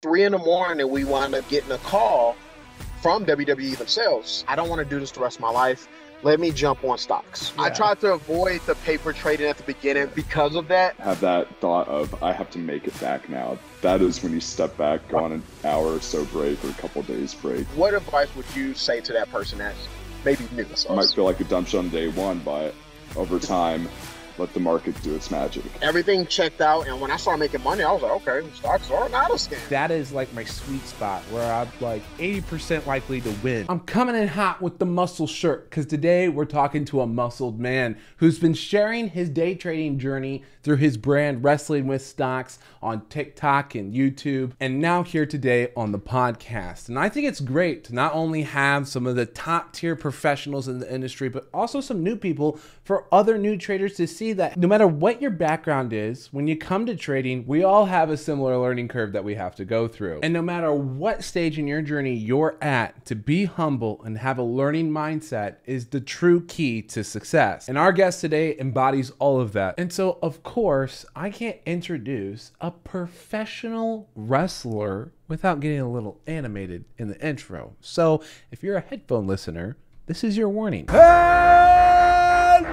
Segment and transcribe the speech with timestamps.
[0.00, 2.36] three in the morning, and we wound up getting a call
[3.02, 4.44] from WWE themselves.
[4.46, 5.88] I don't want to do this the rest of my life.
[6.22, 7.52] Let me jump on stocks.
[7.56, 7.64] Yeah.
[7.64, 10.94] I tried to avoid the paper trading at the beginning because of that.
[10.96, 13.58] Have that thought of I have to make it back now.
[13.82, 16.74] That is when you step back, go on an hour or so break or a
[16.74, 17.66] couple days break.
[17.68, 19.88] What advice would you say to that person that's
[20.24, 20.66] maybe new?
[20.88, 22.72] I might feel like a dump on day one, but
[23.16, 23.88] over time
[24.38, 25.64] let the market do its magic.
[25.82, 29.08] Everything checked out, and when I started making money, I was like, okay, stocks are
[29.08, 29.68] not a scam.
[29.68, 33.66] That is like my sweet spot where I'm like 80% likely to win.
[33.68, 37.58] I'm coming in hot with the muscle shirt because today we're talking to a muscled
[37.58, 43.06] man who's been sharing his day trading journey through his brand Wrestling with Stocks on
[43.06, 46.88] TikTok and YouTube, and now here today on the podcast.
[46.88, 50.68] And I think it's great to not only have some of the top tier professionals
[50.68, 54.56] in the industry, but also some new people for other new traders to see that
[54.56, 58.16] no matter what your background is, when you come to trading, we all have a
[58.16, 60.20] similar learning curve that we have to go through.
[60.22, 64.38] And no matter what stage in your journey you're at, to be humble and have
[64.38, 67.68] a learning mindset is the true key to success.
[67.68, 69.74] And our guest today embodies all of that.
[69.78, 76.84] And so, of course, I can't introduce a professional wrestler without getting a little animated
[76.96, 77.76] in the intro.
[77.80, 79.76] So, if you're a headphone listener,
[80.06, 80.86] this is your warning.
[80.88, 81.87] And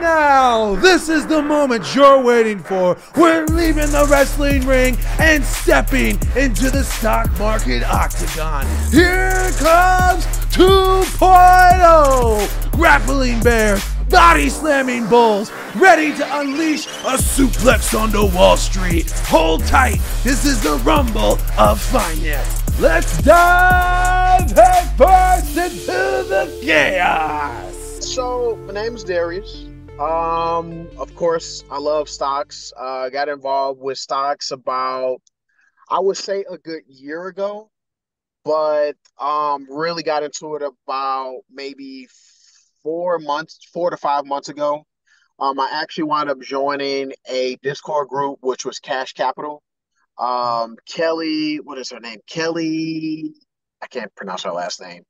[0.06, 2.96] now, this is the moment you're waiting for.
[3.16, 8.68] We're leaving the wrestling ring and stepping into the stock market octagon.
[8.92, 13.80] Here comes 2.0 Grappling Bear
[14.12, 19.10] body slamming bulls, ready to unleash a suplex onto Wall Street.
[19.26, 22.80] Hold tight, this is the rumble of finance.
[22.80, 27.74] Let's dive headfirst into the chaos.
[28.02, 29.66] So, my name is Darius.
[30.00, 32.74] Um, of course, I love stocks.
[32.78, 35.22] Uh, I got involved with stocks about,
[35.90, 37.72] I would say, a good year ago,
[38.44, 42.10] but um, really got into it about maybe
[42.84, 44.84] four months, four to five months ago.
[45.40, 49.64] Um, I actually wound up joining a Discord group, which was Cash Capital.
[50.18, 52.20] Um, Kelly, what is her name?
[52.28, 53.34] Kelly,
[53.82, 55.04] I can't pronounce her last name,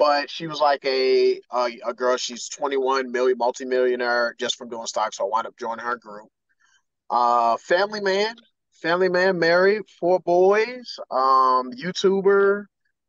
[0.00, 2.16] but she was like a a, a girl.
[2.16, 5.18] She's 21, million, multimillionaire just from doing stocks.
[5.18, 6.28] So I wound up joining her group.
[7.10, 8.34] Uh, family man,
[8.72, 12.64] family man, married, four boys, um, YouTuber,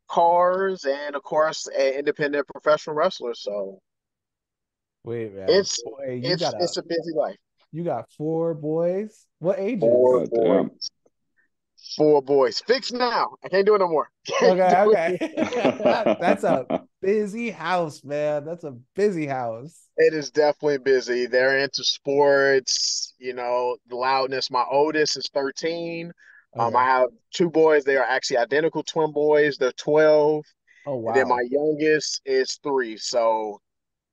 [0.10, 3.36] cars, and of course, an independent professional wrestler.
[3.36, 3.80] So
[5.06, 5.50] Wait, man.
[5.50, 7.38] It's Boy, it's, a, it's a busy life.
[7.72, 9.26] You got four boys.
[9.40, 9.80] What ages?
[9.80, 10.90] Four boys.
[11.98, 12.62] Four boys.
[12.66, 13.36] Fix now.
[13.44, 14.10] I can't do it no more.
[14.42, 16.16] okay, okay.
[16.20, 18.46] That's a busy house, man.
[18.46, 19.88] That's a busy house.
[19.98, 21.26] It is definitely busy.
[21.26, 24.50] They're into sports, you know, the loudness.
[24.52, 26.12] My oldest is 13.
[26.56, 26.66] Okay.
[26.66, 27.84] Um, I have two boys.
[27.84, 29.58] They are actually identical twin boys.
[29.58, 30.44] They're 12.
[30.86, 31.12] Oh wow.
[31.12, 32.98] And then my youngest is three.
[32.98, 33.60] So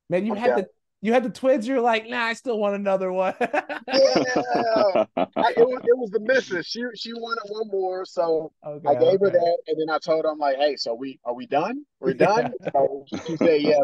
[0.09, 0.67] Man, you I'm had down.
[1.01, 1.67] You had the twins.
[1.67, 3.35] You're like, nah, I still want another one.
[3.41, 3.51] yeah,
[3.87, 6.67] I, it, was, it was the missus.
[6.67, 9.19] She she wanted one more, so okay, I gave okay.
[9.21, 11.85] her that, and then I told her, I'm like, hey, so we are we done?
[12.01, 12.53] We're done.
[12.61, 12.71] Yeah.
[12.73, 13.83] So she said, yeah.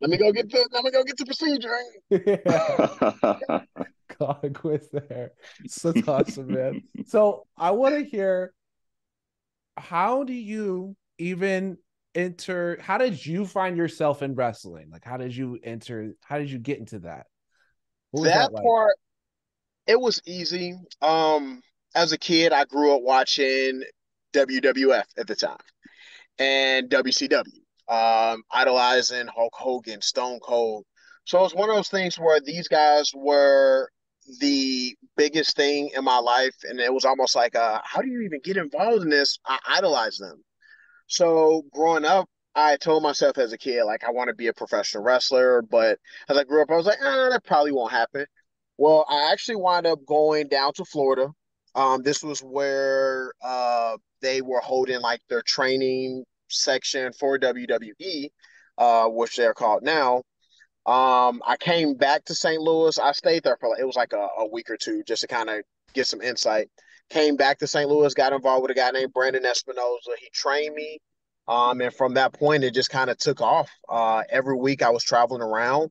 [0.00, 1.76] Let me go get the let me go get the procedure.
[2.10, 3.62] Yeah.
[4.18, 5.32] God, quit there.
[5.66, 6.82] So that's awesome, man.
[7.06, 8.52] So I want to hear
[9.76, 11.78] how do you even
[12.18, 14.90] enter how did you find yourself in wrestling?
[14.90, 17.26] Like how did you enter how did you get into that?
[18.12, 18.64] That, that like?
[18.64, 18.96] part
[19.86, 20.74] it was easy.
[21.00, 21.62] Um
[21.94, 23.82] as a kid i grew up watching
[24.34, 25.56] wwf at the time
[26.38, 27.42] and wcw
[27.88, 30.84] um idolizing hulk hogan stone cold.
[31.24, 33.88] So it's one of those things where these guys were
[34.40, 38.22] the biggest thing in my life and it was almost like uh, how do you
[38.22, 39.38] even get involved in this?
[39.46, 40.42] I idolize them
[41.08, 44.52] so growing up, I told myself as a kid, like, I want to be a
[44.52, 45.62] professional wrestler.
[45.62, 45.98] But
[46.28, 48.26] as I grew up, I was like, eh, that probably won't happen.
[48.78, 51.28] Well, I actually wound up going down to Florida.
[51.74, 58.30] Um, this was where uh, they were holding like their training section for WWE,
[58.78, 60.22] uh, which they're called now.
[60.86, 62.60] Um, I came back to St.
[62.60, 62.98] Louis.
[62.98, 65.28] I stayed there for like, it was like a, a week or two just to
[65.28, 65.62] kind of
[65.92, 66.70] get some insight.
[67.10, 67.88] Came back to St.
[67.88, 70.16] Louis, got involved with a guy named Brandon Espinoza.
[70.18, 70.98] He trained me.
[71.48, 73.68] Um, and from that point, it just kind of took off.
[73.88, 75.90] Uh, every week I was traveling around.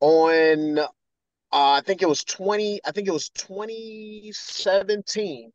[0.00, 0.86] On, uh,
[1.50, 5.50] I think it was 20, I think it was 2017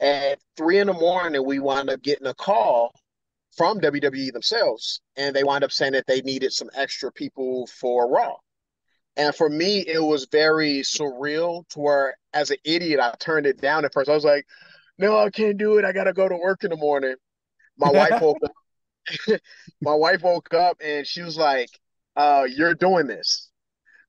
[0.00, 2.92] at three in the morning, we wound up getting a call
[3.56, 8.08] from WWE themselves, and they wound up saying that they needed some extra people for
[8.08, 8.36] Raw.
[9.16, 13.60] And for me, it was very surreal to where, as an idiot, I turned it
[13.60, 14.08] down at first.
[14.08, 14.46] I was like,
[14.96, 15.84] no, I can't do it.
[15.84, 17.16] I gotta go to work in the morning.
[17.78, 18.52] My wife woke up.
[19.80, 21.70] my wife woke up and she was like,
[22.16, 23.48] uh, you're doing this.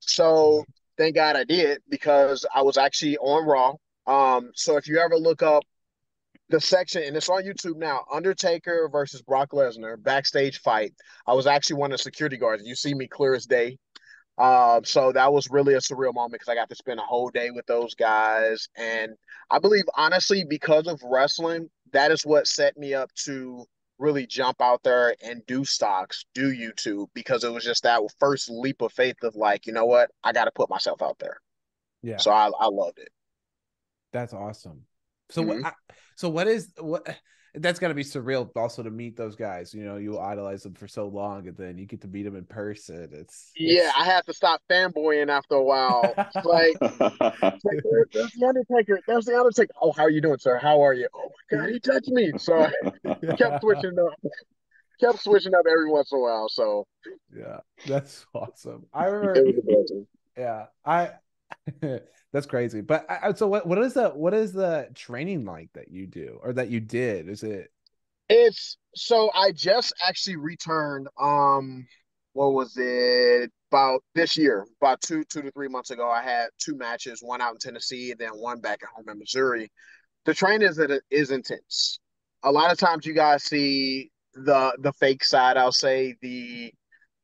[0.00, 0.64] So
[0.98, 3.74] thank God I did because I was actually on Raw.
[4.06, 5.62] Um, so if you ever look up
[6.50, 10.92] the section, and it's on YouTube now, Undertaker versus Brock Lesnar backstage fight.
[11.26, 12.64] I was actually one of the security guards.
[12.66, 13.78] You see me clear as day.
[14.36, 17.30] Uh, so that was really a surreal moment because I got to spend a whole
[17.30, 18.68] day with those guys.
[18.76, 19.12] And
[19.50, 23.64] I believe, honestly, because of wrestling, that is what set me up to
[23.98, 28.50] really jump out there and do stocks, do YouTube, because it was just that first
[28.50, 31.40] leap of faith of like, you know what, I got to put myself out there.
[32.02, 32.16] Yeah.
[32.16, 33.10] So I, I loved it.
[34.12, 34.82] That's awesome.
[35.30, 35.62] So mm-hmm.
[35.62, 35.74] what?
[36.16, 37.06] So what is what?
[37.54, 39.74] That's got to be surreal, also to meet those guys.
[39.74, 42.36] You know, you idolize them for so long, and then you get to meet them
[42.36, 43.08] in person.
[43.12, 43.90] It's yeah.
[43.98, 46.14] I had to stop fanboying after a while.
[46.44, 47.80] Like, it's like
[48.12, 49.00] there's the Undertaker.
[49.06, 49.72] There's the Undertaker.
[49.80, 50.58] Oh, how are you doing, sir?
[50.58, 51.08] How are you?
[51.14, 52.32] Oh my God, he touched me.
[52.38, 52.66] So
[53.04, 54.32] I kept switching up.
[55.00, 56.48] Kept switching up every once in a while.
[56.48, 56.86] So
[57.36, 58.86] yeah, that's awesome.
[58.92, 59.52] I remember.
[60.36, 61.10] Yeah, I
[62.32, 62.80] that's crazy.
[62.80, 63.06] But
[63.36, 63.66] so what?
[63.66, 67.28] What is the what is the training like that you do or that you did?
[67.28, 67.70] Is it?
[68.28, 71.08] It's so I just actually returned.
[71.20, 71.86] Um,
[72.32, 73.50] what was it?
[73.72, 77.20] About this year, about two two to three months ago, I had two matches.
[77.22, 79.70] One out in Tennessee, and then one back at home in Missouri.
[80.24, 82.00] The training is that it is intense.
[82.42, 85.56] A lot of times, you guys see the the fake side.
[85.56, 86.72] I'll say the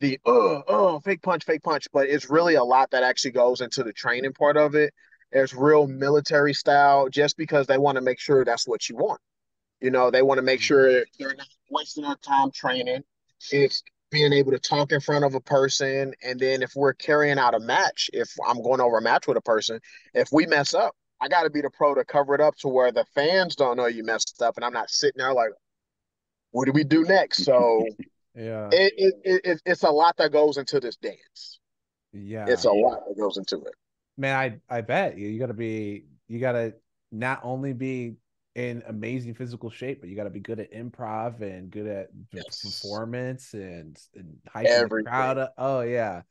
[0.00, 3.60] the oh oh fake punch fake punch but it's really a lot that actually goes
[3.60, 4.92] into the training part of it.
[5.32, 9.20] There's real military style just because they want to make sure that's what you want.
[9.80, 11.02] You know they want to make sure mm-hmm.
[11.18, 13.02] they're not wasting their time training.
[13.50, 17.40] It's being able to talk in front of a person and then if we're carrying
[17.40, 19.80] out a match if i'm going over a match with a person
[20.14, 22.68] if we mess up i got to be the pro to cover it up to
[22.68, 25.50] where the fans don't know you messed up and i'm not sitting there like
[26.56, 27.44] what do we do next?
[27.44, 27.86] So
[28.36, 28.68] Yeah.
[28.70, 31.58] It, it, it, it's a lot that goes into this dance.
[32.12, 32.46] Yeah.
[32.48, 33.74] It's a lot that goes into it.
[34.18, 36.74] Man, I I bet you you gotta be you gotta
[37.12, 38.16] not only be
[38.54, 42.62] in amazing physical shape, but you gotta be good at improv and good at yes.
[42.62, 45.38] performance and, and hyping the crowd.
[45.38, 45.54] up.
[45.58, 46.22] Oh yeah.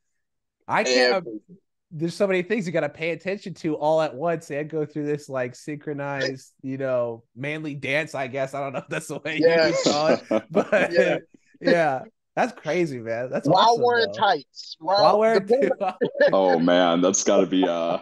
[0.68, 1.58] I can't uh, Everything.
[1.92, 4.84] there's so many things you got to pay attention to all at once and go
[4.84, 8.16] through this like synchronized, you know, manly dance.
[8.16, 9.86] I guess I don't know if that's the way yes.
[9.86, 11.18] you call it, but yeah
[11.62, 12.04] yeah.
[12.36, 13.30] That's crazy, man.
[13.30, 14.20] That's while awesome, wearing though.
[14.20, 14.76] tights.
[14.80, 15.50] While, while wearing
[16.34, 18.00] Oh man, that's gotta be uh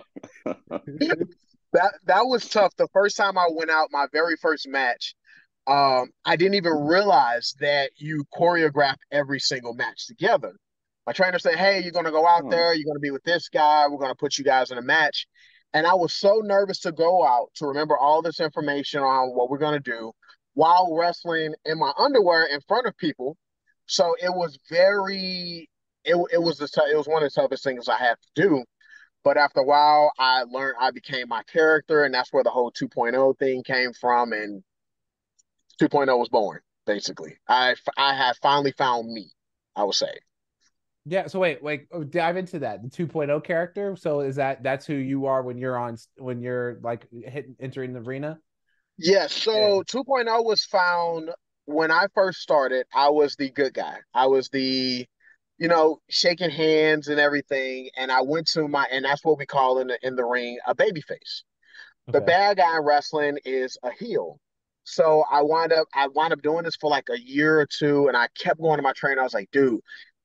[1.74, 2.76] that that was tough.
[2.78, 5.14] The first time I went out, my very first match,
[5.68, 10.54] um, I didn't even realize that you choreograph every single match together.
[11.06, 13.88] My trainer said, Hey, you're gonna go out there, you're gonna be with this guy,
[13.88, 15.28] we're gonna put you guys in a match.
[15.76, 19.50] And I was so nervous to go out to remember all this information on what
[19.52, 20.12] we're gonna do
[20.56, 23.38] while wrestling in my underwear in front of people
[23.86, 25.70] so it was very
[26.06, 28.64] it, it was the it was one of the toughest things I had to do.
[29.24, 32.72] But after a while, I learned I became my character, and that's where the whole
[32.72, 34.34] 2.0 thing came from.
[34.34, 34.64] And
[35.82, 37.38] 2.0 was born, basically.
[37.48, 39.32] I I had finally found me,
[39.76, 40.14] I would say.
[41.06, 41.28] Yeah.
[41.28, 42.82] So wait, wait, oh, dive into that.
[42.84, 43.96] The 2.0 character.
[43.96, 47.94] So is that that's who you are when you're on when you're like hitting entering
[47.94, 48.40] the arena?
[48.98, 49.46] Yes.
[49.48, 50.02] Yeah, so yeah.
[50.02, 51.30] 2.0 was found
[51.66, 53.98] when I first started, I was the good guy.
[54.14, 55.06] I was the,
[55.58, 57.90] you know, shaking hands and everything.
[57.98, 60.58] And I went to my, and that's what we call in the in the ring
[60.68, 61.44] a baby face.
[62.10, 62.20] Okay.
[62.20, 64.40] The bad guy in wrestling is a heel.
[64.84, 68.10] So I wound up, I wound up doing this for like a year or two,
[68.10, 69.22] and I kept going to my trainer.
[69.22, 69.80] I was like, dude,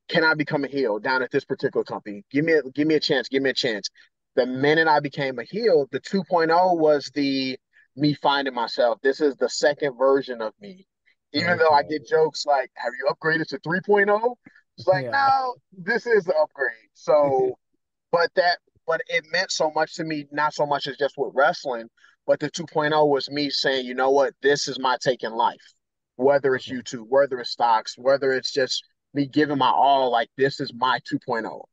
[0.09, 2.25] can I become a heel down at this particular company?
[2.33, 3.29] Give me a, give me a chance.
[3.29, 3.89] Give me a chance.
[4.35, 7.57] The minute I became a heel, the 2.0 was the
[7.95, 8.99] me finding myself.
[9.03, 10.88] This is the second version of me
[11.33, 11.59] even okay.
[11.59, 14.35] though I get jokes like, "Have you upgraded to 3.0?"
[14.79, 15.11] It's like, yeah.
[15.11, 16.89] no, this is the upgrade.
[16.95, 17.59] So,
[18.13, 20.27] but that, but it meant so much to me.
[20.31, 21.89] Not so much as just with wrestling,
[22.27, 25.75] but the 2.0 was me saying, you know what, this is my take in life.
[26.17, 30.61] Whether it's YouTube, whether it's stocks, whether it's just me giving my all, like this
[30.61, 31.65] is my 2.0,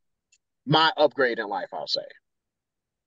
[0.66, 1.70] my upgrade in life.
[1.74, 2.02] I'll say.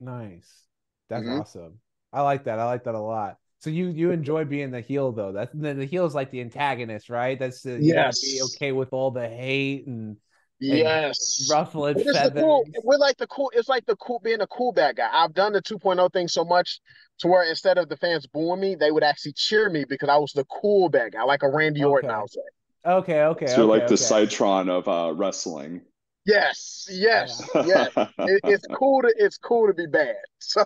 [0.01, 0.65] Nice.
[1.09, 1.41] That's mm-hmm.
[1.41, 1.81] awesome.
[2.13, 2.59] I like that.
[2.59, 3.37] I like that a lot.
[3.61, 5.33] So you you enjoy being the heel though.
[5.33, 7.39] That's the, the heel is like the antagonist, right?
[7.39, 8.21] That's the, you yes.
[8.21, 10.17] be okay with all the hate and
[10.61, 12.41] yes, ruffling feathers.
[12.41, 13.51] Cool, we're like the cool.
[13.55, 15.09] It's like the cool being a cool bad guy.
[15.13, 16.81] I've done the 2.0 thing so much
[17.19, 20.17] to where instead of the fans booing me, they would actually cheer me because I
[20.19, 21.91] was the cool bad guy, like a Randy okay.
[21.91, 22.11] Orton.
[22.11, 22.41] I would say.
[22.87, 23.47] Okay, okay.
[23.49, 23.89] So okay, like okay.
[23.89, 25.83] the Cytron of uh, wrestling.
[26.25, 27.65] Yes, yes, yeah.
[27.65, 28.09] yes.
[28.19, 30.15] It, it's cool to it's cool to be bad.
[30.41, 30.65] So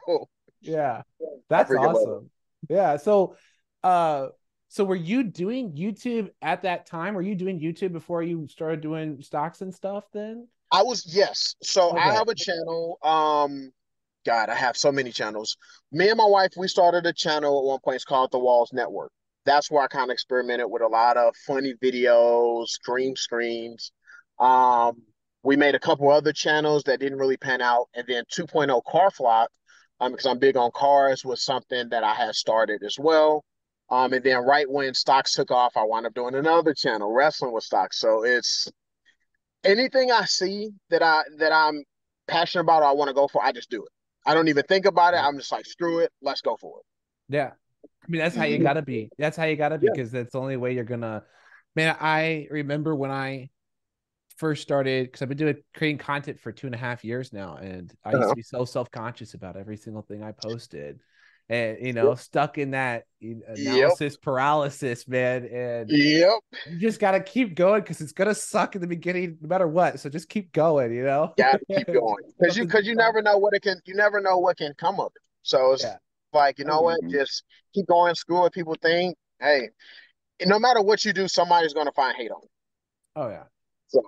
[0.61, 1.02] yeah,
[1.49, 2.30] that's awesome.
[2.72, 2.96] Yeah.
[2.96, 3.36] So
[3.84, 4.28] uh
[4.68, 7.14] so were you doing YouTube at that time?
[7.14, 10.48] Were you doing YouTube before you started doing stocks and stuff then?
[10.72, 11.54] I was yes.
[11.62, 12.00] So okay.
[12.00, 12.98] I have a channel.
[13.02, 13.72] Um
[14.24, 15.56] God, I have so many channels.
[15.90, 17.96] Me and my wife, we started a channel at one point.
[17.96, 19.12] It's called The Walls Network.
[19.44, 23.90] That's where I kind of experimented with a lot of funny videos, dream screens.
[24.38, 25.02] Um,
[25.42, 29.10] we made a couple other channels that didn't really pan out, and then 2.0 Car
[29.10, 29.50] Flock,
[30.02, 33.44] um, because I'm big on cars, was something that I had started as well.
[33.88, 37.52] Um, and then right when stocks took off, I wound up doing another channel, wrestling
[37.52, 38.00] with stocks.
[38.00, 38.71] So it's
[39.62, 41.85] anything I see that I that I'm
[42.26, 43.90] passionate about or I want to go for, I just do it.
[44.26, 45.18] I don't even think about it.
[45.18, 47.35] I'm just like, screw it, let's go for it.
[47.35, 47.50] Yeah.
[47.85, 49.09] I mean, that's how you gotta be.
[49.18, 50.23] That's how you gotta be, because yeah.
[50.23, 51.23] that's the only way you're gonna
[51.76, 51.97] man.
[52.00, 53.50] I remember when I
[54.36, 57.56] first started because I've been doing creating content for two and a half years now,
[57.56, 58.30] and I used uh-huh.
[58.30, 61.00] to be so self conscious about every single thing I posted
[61.48, 64.22] and you know, stuck in that analysis yep.
[64.22, 65.44] paralysis, man.
[65.44, 69.48] And yep, you just gotta keep going because it's gonna suck in the beginning, no
[69.48, 70.00] matter what.
[70.00, 71.34] So just keep going, you know.
[71.36, 73.80] Yeah, keep going because you because you never know what it can.
[73.84, 75.22] You never know what can come of it.
[75.42, 75.96] So it's yeah.
[76.32, 77.06] like you know mm-hmm.
[77.06, 78.14] what, just keep going.
[78.14, 79.16] Screw what people think.
[79.40, 79.68] Hey,
[80.46, 82.48] no matter what you do, somebody's gonna find hate on you.
[83.16, 83.44] Oh yeah.
[83.88, 84.00] So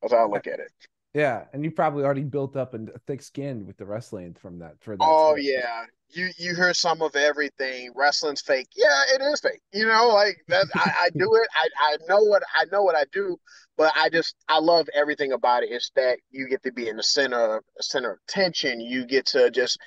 [0.00, 0.70] that's how I look at it.
[1.12, 4.76] Yeah, and you probably already built up a thick skin with the wrestling from that.
[4.80, 7.90] For that, oh yeah, you you hear some of everything.
[7.96, 8.68] Wrestling's fake.
[8.76, 9.60] Yeah, it is fake.
[9.72, 10.66] You know, like that.
[10.74, 11.48] I, I do it.
[11.54, 13.36] I, I know what I know what I do,
[13.76, 15.70] but I just I love everything about it.
[15.72, 18.80] It's that you get to be in the center of center of attention.
[18.80, 19.78] You get to just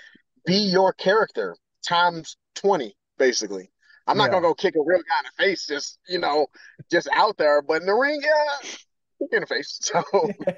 [0.45, 1.55] be your character
[1.87, 3.69] times twenty, basically.
[4.07, 4.31] I'm not yeah.
[4.31, 6.47] gonna go kick a real guy in the face, just you know,
[6.91, 7.61] just out there.
[7.61, 8.69] But in the ring, yeah,
[9.31, 9.79] in the face.
[9.81, 10.03] So.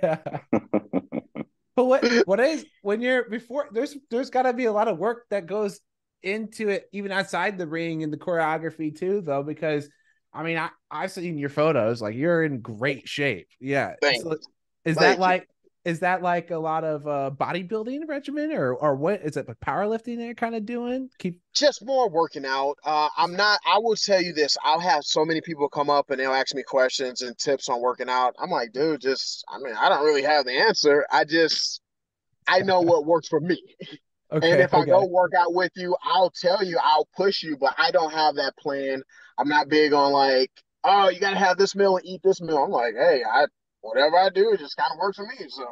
[0.01, 0.17] Yeah.
[1.75, 4.97] but what what is when you're before there's there's got to be a lot of
[4.97, 5.79] work that goes
[6.23, 9.89] into it even outside the ring and the choreography too though because
[10.33, 13.47] I mean I I've seen your photos like you're in great shape.
[13.59, 13.95] Yeah.
[14.01, 14.37] So
[14.85, 15.47] is Thank that like
[15.85, 19.21] is that like a lot of uh, bodybuilding regimen or or what?
[19.21, 21.09] Is it like powerlifting they're kind of doing?
[21.19, 22.77] Keep just more working out.
[22.83, 26.09] Uh, i'm not i will tell you this i'll have so many people come up
[26.09, 28.35] and they'll ask me questions and tips on working out.
[28.39, 31.05] I'm like dude just i mean i don't really have the answer.
[31.11, 31.81] I just
[32.47, 33.61] i know what works for me.
[34.31, 34.81] Okay, and if okay.
[34.81, 38.11] i go work out with you i'll tell you i'll push you but i don't
[38.11, 39.03] have that plan.
[39.37, 40.49] I'm not big on like
[40.83, 42.57] oh you gotta have this meal and eat this meal.
[42.57, 43.45] I'm like hey i
[43.85, 45.35] whatever I do, it just kind of works for me.
[45.49, 45.65] So,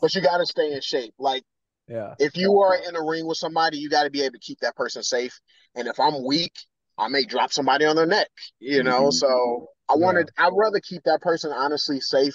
[0.00, 1.14] but you got to stay in shape.
[1.18, 1.44] Like,
[1.88, 4.40] yeah, if you are in a ring with somebody, you got to be able to
[4.40, 5.38] keep that person safe.
[5.74, 6.52] And if I'm weak,
[6.98, 8.28] I may drop somebody on their neck.
[8.58, 9.10] You know, mm-hmm.
[9.10, 10.30] so I wanted.
[10.38, 10.46] Yeah.
[10.46, 12.34] I'd rather keep that person honestly safe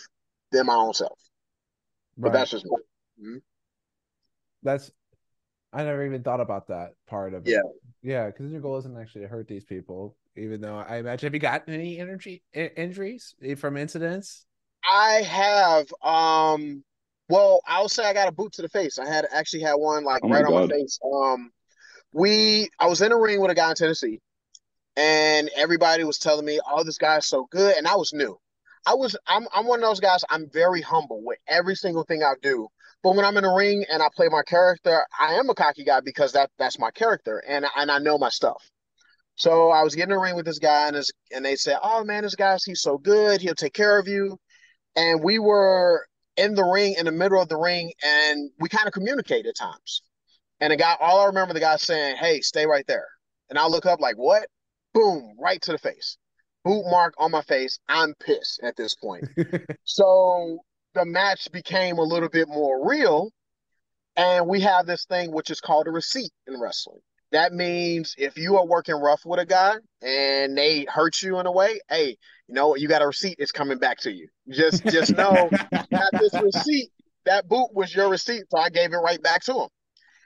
[0.52, 1.20] than my own self.
[2.18, 2.78] But that's just me.
[3.22, 3.38] Mm-hmm.
[4.64, 4.92] That's.
[5.74, 7.52] I never even thought about that part of it.
[7.52, 7.60] Yeah.
[8.02, 10.16] Yeah, because your goal isn't actually to hurt these people.
[10.38, 14.46] Even though I imagine, have you gotten any energy injuries from incidents?
[14.88, 16.84] I have um
[17.30, 18.98] well, I'll say I got a boot to the face.
[18.98, 21.00] I had actually had one like oh right on my face.
[21.04, 21.52] Um
[22.14, 24.22] we I was in a ring with a guy in Tennessee
[24.96, 28.38] and everybody was telling me, "Oh, this guy's so good." And I was new.
[28.86, 32.24] I was I'm I'm one of those guys I'm very humble with every single thing
[32.24, 32.68] I do.
[33.04, 35.84] But when I'm in a ring and I play my character, I am a cocky
[35.84, 38.64] guy because that that's my character and and I know my stuff.
[39.36, 42.04] So I was getting a ring with this guy and his, and they said, "Oh
[42.04, 43.42] man, this guy's he's so good.
[43.42, 44.40] He'll take care of you."
[44.98, 48.88] And we were in the ring in the middle of the ring and we kind
[48.88, 50.02] of communicate at times.
[50.60, 53.08] And the guy all i remember the guy saying hey stay right there.
[53.50, 54.48] And i look up like what?
[54.94, 56.18] Boom right to the face.
[56.66, 57.80] Boot mark on my face.
[57.88, 59.26] I'm pissed at this point.
[59.84, 60.60] So
[60.96, 63.30] the match became a little bit more real
[64.18, 67.00] and we have this thing which is called a receipt in wrestling
[67.32, 71.46] that means if you are working rough with a guy and they hurt you in
[71.46, 72.18] a way, hey,
[72.48, 73.36] you know You got a receipt.
[73.40, 74.28] It's coming back to you.
[74.50, 75.50] Just just know
[75.92, 76.90] that this receipt,
[77.26, 78.44] that boot was your receipt.
[78.50, 79.70] So I gave it right back to him.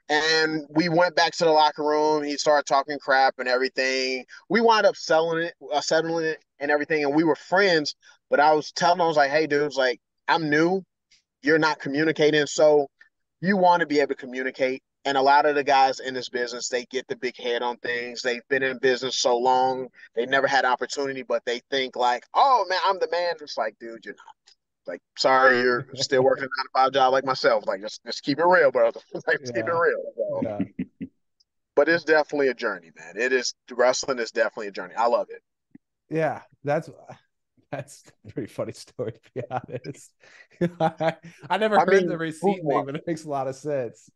[0.09, 2.23] And we went back to the locker room.
[2.23, 4.25] He started talking crap and everything.
[4.49, 7.05] We wound up selling it, uh, settling it, and everything.
[7.05, 7.95] And we were friends.
[8.29, 10.83] But I was telling him, I was like, "Hey, dude, like I'm new.
[11.41, 12.87] You're not communicating, so
[13.41, 16.29] you want to be able to communicate and a lot of the guys in this
[16.29, 18.21] business, they get the big head on things.
[18.21, 22.65] They've been in business so long, they never had opportunity, but they think like, "Oh
[22.69, 24.35] man, I'm the man." It's like, dude, you're not.
[24.87, 27.65] Like, sorry, you're still working a nine to five job like myself.
[27.65, 28.85] Like, just just keep it real, bro
[29.27, 29.51] like, yeah.
[29.51, 30.03] keep it real.
[30.15, 31.07] So, yeah.
[31.75, 33.15] But it's definitely a journey, man.
[33.17, 34.93] It is wrestling is definitely a journey.
[34.95, 35.41] I love it.
[36.09, 36.89] Yeah, that's
[37.71, 40.11] that's a pretty funny story to be honest.
[40.79, 41.15] I,
[41.49, 44.09] I never I heard mean, the receipt thing, but it makes a lot of sense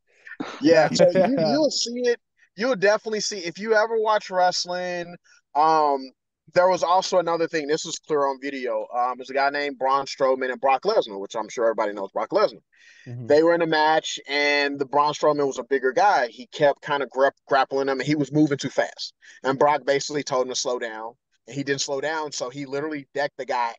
[0.62, 2.20] yeah, so you, you'll see it.
[2.56, 5.16] you'll definitely see if you ever watch wrestling.
[5.56, 6.12] Um,
[6.54, 7.68] there was also another thing.
[7.68, 8.86] This was clear on video.
[8.96, 12.12] Um, there's a guy named Braun Strowman and Brock Lesnar, which I'm sure everybody knows
[12.12, 12.62] Brock Lesnar.
[13.08, 13.28] Mm-hmm.
[13.28, 16.28] They were in a match, and the Braun Strowman was a bigger guy.
[16.28, 19.14] He kept kind of gra- grappling him, and he was moving too fast.
[19.44, 21.14] And Brock basically told him to slow down,
[21.48, 23.74] and he didn't slow down, so he literally decked the guy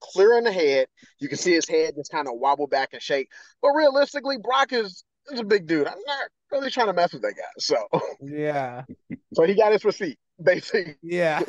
[0.00, 0.86] clear in the head.
[1.18, 3.28] You can see his head just kind of wobble back and shake.
[3.60, 5.86] But realistically, Brock is is a big dude.
[5.86, 7.42] I'm not really trying to mess with that guy.
[7.58, 7.76] So
[8.20, 8.84] yeah.
[9.34, 10.96] so he got his receipt, basically.
[11.02, 11.40] Yeah.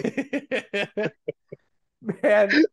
[2.24, 2.64] Man.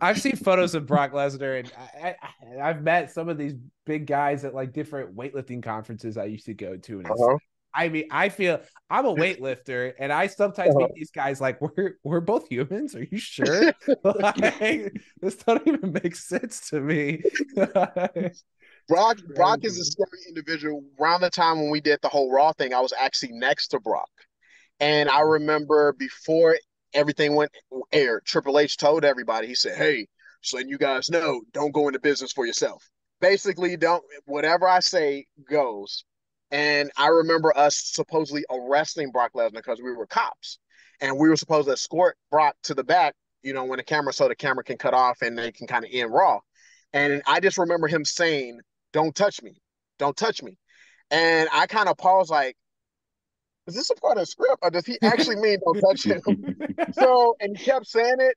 [0.00, 3.54] I've seen photos of Brock Lesnar, and I, have met some of these
[3.86, 6.98] big guys at like different weightlifting conferences I used to go to.
[6.98, 7.38] And uh-huh.
[7.74, 10.88] I mean, I feel I'm a weightlifter, and I sometimes uh-huh.
[10.88, 12.94] meet these guys like we're we're both humans.
[12.94, 13.72] Are you sure?
[14.04, 17.22] like, this doesn't even make sense to me.
[18.88, 20.82] Brock Brock is a scary individual.
[20.98, 23.80] Around the time when we did the whole Raw thing, I was actually next to
[23.80, 24.10] Brock,
[24.80, 25.30] and I mm-hmm.
[25.32, 26.56] remember before
[26.94, 27.52] everything went
[27.92, 30.08] air, Triple H told everybody, he said, "Hey,
[30.42, 32.82] just letting you guys know, don't go into business for yourself.
[33.20, 36.04] Basically, don't whatever I say goes."
[36.50, 40.58] And I remember us supposedly arresting Brock Lesnar because we were cops,
[41.02, 43.14] and we were supposed to escort Brock to the back.
[43.42, 45.84] You know, when the camera so the camera can cut off and they can kind
[45.84, 46.40] of end Raw.
[46.94, 48.60] And I just remember him saying,
[48.92, 49.60] "Don't touch me,
[49.98, 50.58] don't touch me,"
[51.10, 52.56] and I kind of paused, like,
[53.68, 56.22] is this a part of the script or does he actually mean don't touch him?
[56.92, 58.34] so, and he kept saying it.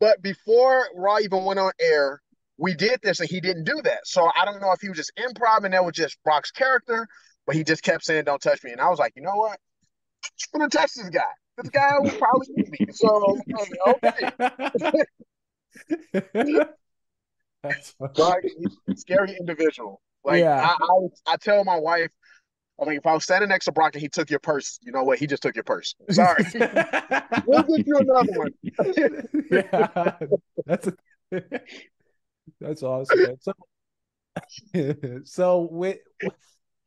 [0.00, 2.20] But before Raw even went on air,
[2.58, 4.00] we did this and he didn't do that.
[4.04, 7.06] So I don't know if he was just improv and that was just Brock's character,
[7.46, 8.72] but he just kept saying, don't touch me.
[8.72, 9.60] And I was like, you know what?
[10.52, 11.20] I'm going to touch this guy.
[11.58, 12.78] This guy will probably eat me.
[12.92, 13.40] So,
[13.88, 14.32] okay.
[17.62, 17.94] That's
[18.96, 20.00] scary individual.
[20.24, 20.66] Like yeah.
[20.68, 22.10] I, I, I tell my wife,
[22.80, 24.92] I mean, if I was standing next to Brock and he took your purse, you
[24.92, 25.18] know what?
[25.18, 25.94] He just took your purse.
[26.10, 26.44] Sorry.
[27.46, 28.52] we'll get you another one.
[29.50, 30.18] yeah,
[30.66, 31.42] that's a,
[32.60, 33.36] that's awesome.
[33.40, 33.52] So,
[35.24, 35.98] so with,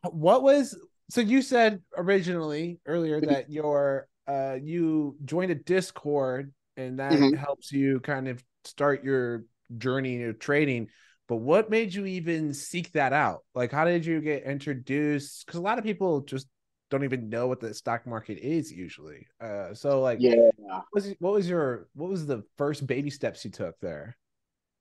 [0.01, 0.77] what was
[1.09, 7.35] so you said originally earlier that your uh you joined a Discord and that mm-hmm.
[7.35, 9.45] helps you kind of start your
[9.77, 10.87] journey of trading
[11.27, 13.43] but what made you even seek that out?
[13.55, 15.45] Like how did you get introduced?
[15.45, 16.47] Because a lot of people just
[16.91, 19.27] don't even know what the stock market is usually.
[19.41, 20.35] Uh so like yeah.
[20.35, 24.15] what was, what was your what was the first baby steps you took there?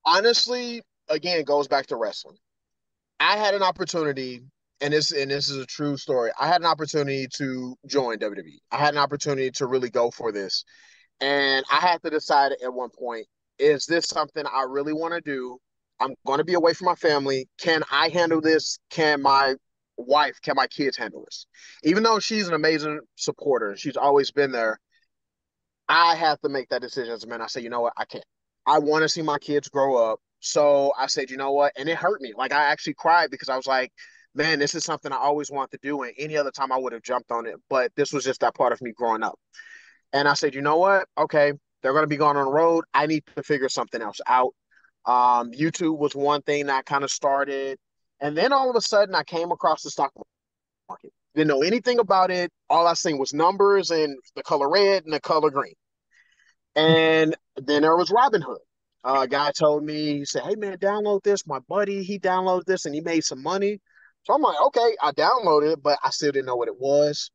[0.04, 2.36] Honestly again it goes back to wrestling.
[3.20, 4.42] I had an opportunity
[4.82, 6.30] and this and this is a true story.
[6.38, 10.30] I had an opportunity to join wwe i had an opportunity to really go for
[10.30, 10.64] this.
[11.20, 13.26] And i had to decide at one point
[13.58, 15.58] is this something i really want to do
[16.00, 17.48] I'm going to be away from my family.
[17.58, 18.78] Can I handle this?
[18.90, 19.54] Can my
[19.96, 21.46] wife, can my kids handle this?
[21.82, 24.78] Even though she's an amazing supporter, she's always been there.
[25.88, 27.42] I have to make that decision as a man.
[27.42, 27.92] I say, you know what?
[27.96, 28.24] I can't.
[28.66, 30.18] I want to see my kids grow up.
[30.40, 31.72] So I said, you know what?
[31.76, 32.32] And it hurt me.
[32.36, 33.92] Like I actually cried because I was like,
[34.34, 36.02] man, this is something I always want to do.
[36.02, 37.56] And any other time I would have jumped on it.
[37.70, 39.38] But this was just that part of me growing up.
[40.12, 41.06] And I said, you know what?
[41.18, 41.52] Okay,
[41.84, 42.84] they're going to be going on the road.
[42.94, 44.54] I need to figure something else out.
[45.04, 47.78] Um, YouTube was one thing that kind of started.
[48.20, 50.10] And then all of a sudden, I came across the stock
[50.88, 51.12] market.
[51.34, 52.50] Didn't know anything about it.
[52.70, 55.74] All I seen was numbers and the color red and the color green.
[56.74, 58.56] And then there was Robinhood.
[59.04, 61.46] Uh, a guy told me, he said, Hey man, download this.
[61.46, 63.78] My buddy, he downloaded this and he made some money.
[64.22, 67.30] So I'm like, okay, I downloaded it, but I still didn't know what it was.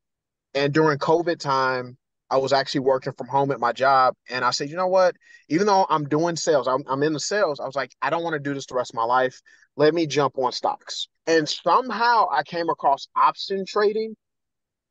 [0.55, 1.98] And during COVID time,
[2.31, 4.13] I was actually working from home at my job.
[4.29, 5.15] And I said, you know what?
[5.49, 8.23] Even though I'm doing sales, I'm, I'm in the sales, I was like, I don't
[8.23, 9.39] want to do this the rest of my life.
[9.75, 11.07] Let me jump on stocks.
[11.25, 14.15] And somehow I came across option trading.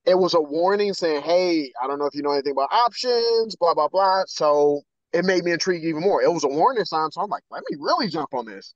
[0.05, 3.55] It was a warning saying, hey, I don't know if you know anything about options,
[3.57, 4.23] blah, blah, blah.
[4.27, 6.23] So it made me intrigued even more.
[6.23, 7.11] It was a warning sign.
[7.13, 8.75] So I'm like, let me really jump on this.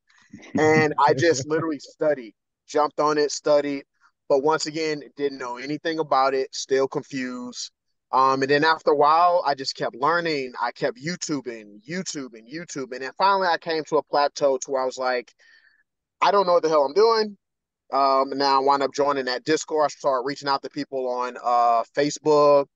[0.58, 2.34] And I just literally studied,
[2.68, 3.84] jumped on it, studied.
[4.28, 7.70] But once again, didn't know anything about it, still confused
[8.12, 10.52] um, and then after a while, I just kept learning.
[10.60, 12.92] I kept YouTubing, YouTubing, YouTube.
[12.92, 15.32] And then finally I came to a plateau to where I was like,
[16.20, 17.38] I don't know what the hell I'm doing.
[17.90, 19.86] Um, and now I wound up joining that Discord.
[19.86, 22.66] I started reaching out to people on uh, Facebook.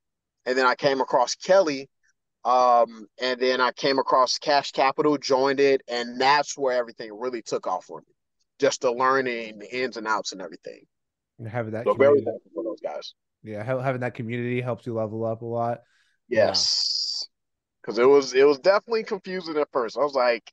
[0.46, 1.90] And then I came across Kelly.
[2.44, 7.42] Um, and then I came across Cash Capital, joined it, and that's where everything really
[7.42, 8.14] took off for me.
[8.61, 10.83] Just the learning, the ins and outs and everything.
[11.40, 13.14] And having that so very thankful for those guys.
[13.47, 15.81] Yeah, having that community helps you level up a lot.
[16.29, 17.29] Yes,
[17.83, 18.05] because yeah.
[18.05, 19.97] it was it was definitely confusing at first.
[19.97, 20.51] I was like,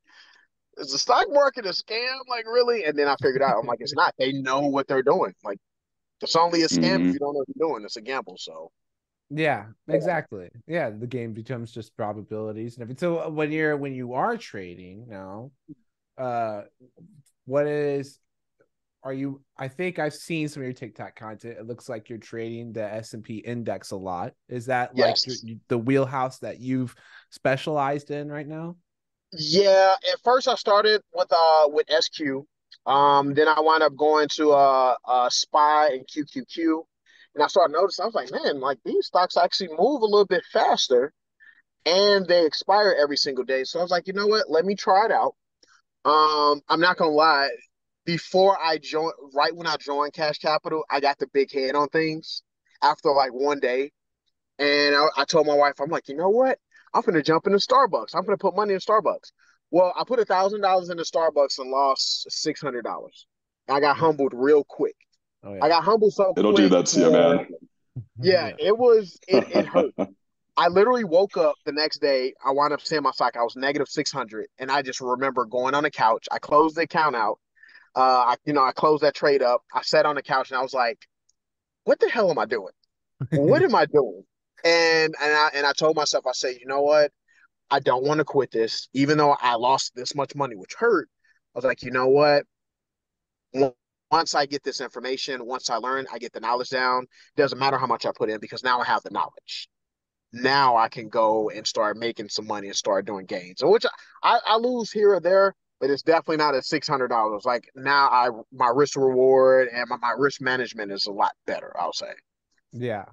[0.78, 2.20] "Is the stock market a scam?
[2.28, 4.14] Like really?" And then I figured out, I'm like, "It's not.
[4.18, 5.34] They know what they're doing.
[5.44, 5.60] Like
[6.22, 7.08] It's only a scam mm-hmm.
[7.10, 7.84] if you don't know what you're doing.
[7.86, 8.36] It's a gamble.
[8.38, 8.72] So
[9.30, 10.50] yeah, exactly.
[10.68, 13.00] Yeah, the game becomes just probabilities and everything.
[13.00, 15.52] So uh, when you're when you are trading now,
[16.18, 16.64] uh,
[17.46, 18.20] what is
[19.04, 19.42] are you?
[19.58, 21.58] I think I've seen some of your TikTok content.
[21.60, 24.34] It looks like you're trading the S and P index a lot.
[24.50, 25.28] Is that yes.
[25.28, 26.96] like your, the wheelhouse that you've
[27.30, 28.78] specialized in right now?
[29.32, 29.96] Yeah.
[30.12, 32.22] At first, I started with uh with SQ.
[32.86, 36.84] Um, then I wound up going to uh, uh SPY and QQQ
[37.36, 40.26] and I started noticing, I was like, man, like these stocks actually move a little
[40.26, 41.14] bit faster
[41.86, 43.64] and they expire every single day.
[43.64, 44.50] So I was like, you know what?
[44.50, 45.36] Let me try it out.
[46.06, 47.50] Um, I'm not gonna lie.
[48.06, 51.88] Before I joined, right when I joined Cash Capital, I got the big head on
[51.90, 52.44] things
[52.82, 53.92] after like one day.
[54.60, 56.60] And I, I told my wife, I'm like, you know what?
[56.94, 58.14] I'm gonna jump into Starbucks.
[58.14, 59.32] I'm gonna put money in Starbucks.
[59.72, 63.26] Well, I put a thousand dollars into Starbucks and lost six hundred dollars.
[63.70, 64.96] I got humbled real quick.
[65.44, 65.64] Oh, yeah.
[65.64, 66.64] I got humbled so It'll quick.
[66.64, 67.48] do that to you, man.
[68.22, 69.94] Yeah, it was it, it hurt.
[70.56, 72.34] I literally woke up the next day.
[72.46, 73.36] I wound up saying my stock.
[73.36, 76.28] I was negative six hundred, and I just remember going on the couch.
[76.32, 77.40] I closed the account out.
[77.96, 79.62] Uh, I you know I closed that trade up.
[79.74, 81.00] I sat on the couch and I was like,
[81.84, 82.74] "What the hell am I doing?
[83.32, 84.24] what am I doing?"
[84.64, 87.12] And and I and I told myself, I said, "You know what?
[87.70, 91.10] I don't want to quit this, even though I lost this much money, which hurt."
[91.56, 92.46] I was like, "You know what?
[94.14, 97.08] once I get this information, once I learn, I get the knowledge down.
[97.36, 99.68] Doesn't matter how much I put in because now I have the knowledge.
[100.32, 103.64] Now I can go and start making some money and start doing gains.
[103.64, 103.86] which
[104.22, 107.44] I, I lose here or there, but it's definitely not at six hundred dollars.
[107.44, 111.74] Like now, I my risk reward and my, my risk management is a lot better.
[111.78, 112.14] I'll say.
[112.72, 113.04] Yeah,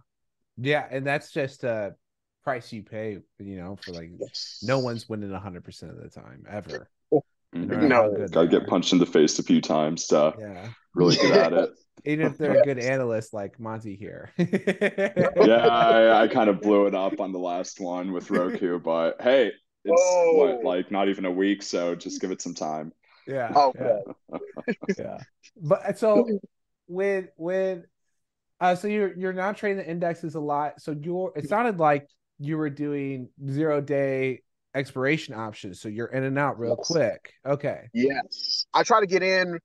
[0.57, 1.97] yeah, and that's just a
[2.45, 3.19] price you pay.
[3.41, 4.61] You know, for like yes.
[4.63, 6.89] no one's winning hundred percent of the time ever.
[7.13, 7.89] Mm-hmm.
[7.89, 10.69] No, gotta get punched in the face a few times to yeah.
[10.95, 11.71] really get at it.
[12.05, 14.31] Even if they're a good analyst like Monte here.
[14.39, 19.21] yeah, I, I, kind of blew it up on the last one with Roku, but
[19.21, 19.51] hey,
[19.85, 20.33] it's Whoa.
[20.35, 22.93] what like not even a week, so just give it some time.
[23.27, 23.53] Yeah.
[23.55, 24.39] Oh, yeah.
[24.99, 25.19] yeah.
[25.63, 26.27] But so
[26.87, 27.85] when when
[28.61, 30.81] uh so you're you're now trading the indexes a lot.
[30.81, 34.43] So you're it sounded like you were doing zero day
[34.75, 36.87] expiration options so you're in and out real yes.
[36.87, 39.59] quick okay yes i try to get in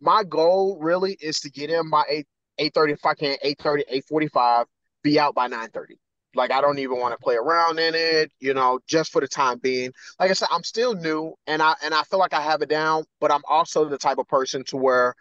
[0.00, 2.26] my goal really is to get in by 8
[2.58, 4.66] 8 30 if i can 8 30 8 45
[5.02, 5.98] be out by 9 30
[6.34, 9.28] like i don't even want to play around in it you know just for the
[9.28, 12.40] time being like i said i'm still new and i and i feel like i
[12.40, 15.14] have it down but i'm also the type of person to where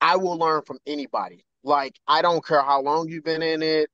[0.00, 3.88] i will learn from anybody like i don't care how long you've been in it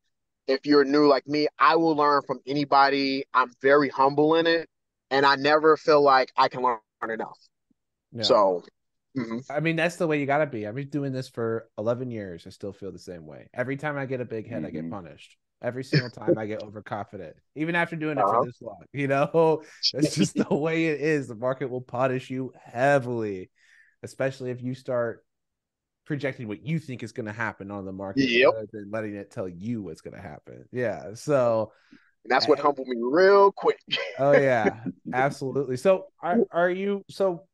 [0.50, 3.24] if you're new like me, I will learn from anybody.
[3.32, 4.68] I'm very humble in it,
[5.10, 7.38] and I never feel like I can learn enough.
[8.12, 8.24] Yeah.
[8.24, 8.64] So,
[9.16, 9.38] mm-hmm.
[9.48, 10.66] I mean, that's the way you got to be.
[10.66, 12.46] I've been doing this for 11 years.
[12.46, 13.48] I still feel the same way.
[13.54, 14.66] Every time I get a big head, mm-hmm.
[14.66, 14.94] I get mm-hmm.
[14.94, 15.36] punished.
[15.62, 18.40] Every single time I get overconfident, even after doing it uh-huh.
[18.40, 18.82] for this long.
[18.92, 21.28] You know, that's just the way it is.
[21.28, 23.50] The market will punish you heavily,
[24.02, 25.24] especially if you start
[26.06, 28.52] projecting what you think is going to happen on the market yep.
[28.54, 30.64] rather than letting it tell you what's going to happen.
[30.72, 31.14] Yeah.
[31.14, 31.72] So
[32.24, 33.78] and that's what and, humbled me real quick.
[34.18, 34.80] oh yeah,
[35.12, 35.76] absolutely.
[35.76, 37.44] So are are you so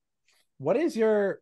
[0.58, 1.40] what is your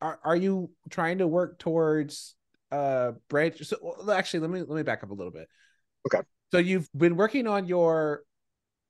[0.00, 2.34] are, are you trying to work towards
[2.72, 5.48] uh branch so well, actually let me let me back up a little bit.
[6.06, 6.22] Okay.
[6.50, 8.24] So you've been working on your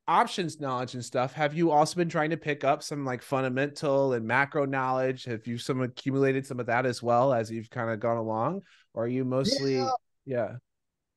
[0.08, 4.14] options knowledge and stuff, have you also been trying to pick up some like fundamental
[4.14, 5.24] and macro knowledge?
[5.24, 8.62] Have you some accumulated some of that as well as you've kind of gone along?
[8.94, 9.90] Or are you mostly yeah.
[10.26, 10.52] yeah.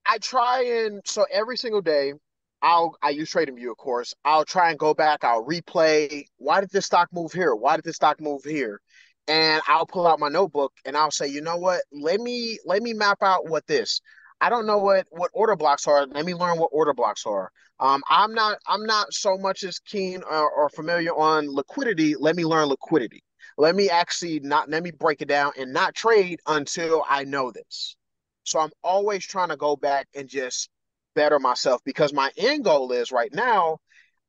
[0.07, 2.13] I try and so every single day
[2.61, 4.13] I'll I use TradingView, of course.
[4.23, 7.55] I'll try and go back, I'll replay why did this stock move here?
[7.55, 8.81] Why did this stock move here?
[9.27, 11.81] And I'll pull out my notebook and I'll say, you know what?
[11.91, 14.01] Let me let me map out what this.
[14.41, 16.05] I don't know what what order blocks are.
[16.05, 17.51] Let me learn what order blocks are.
[17.79, 22.15] Um, I'm not I'm not so much as keen or, or familiar on liquidity.
[22.17, 23.23] Let me learn liquidity.
[23.57, 27.51] Let me actually not let me break it down and not trade until I know
[27.51, 27.95] this.
[28.43, 30.69] So I'm always trying to go back and just
[31.15, 33.79] better myself because my end goal is right now.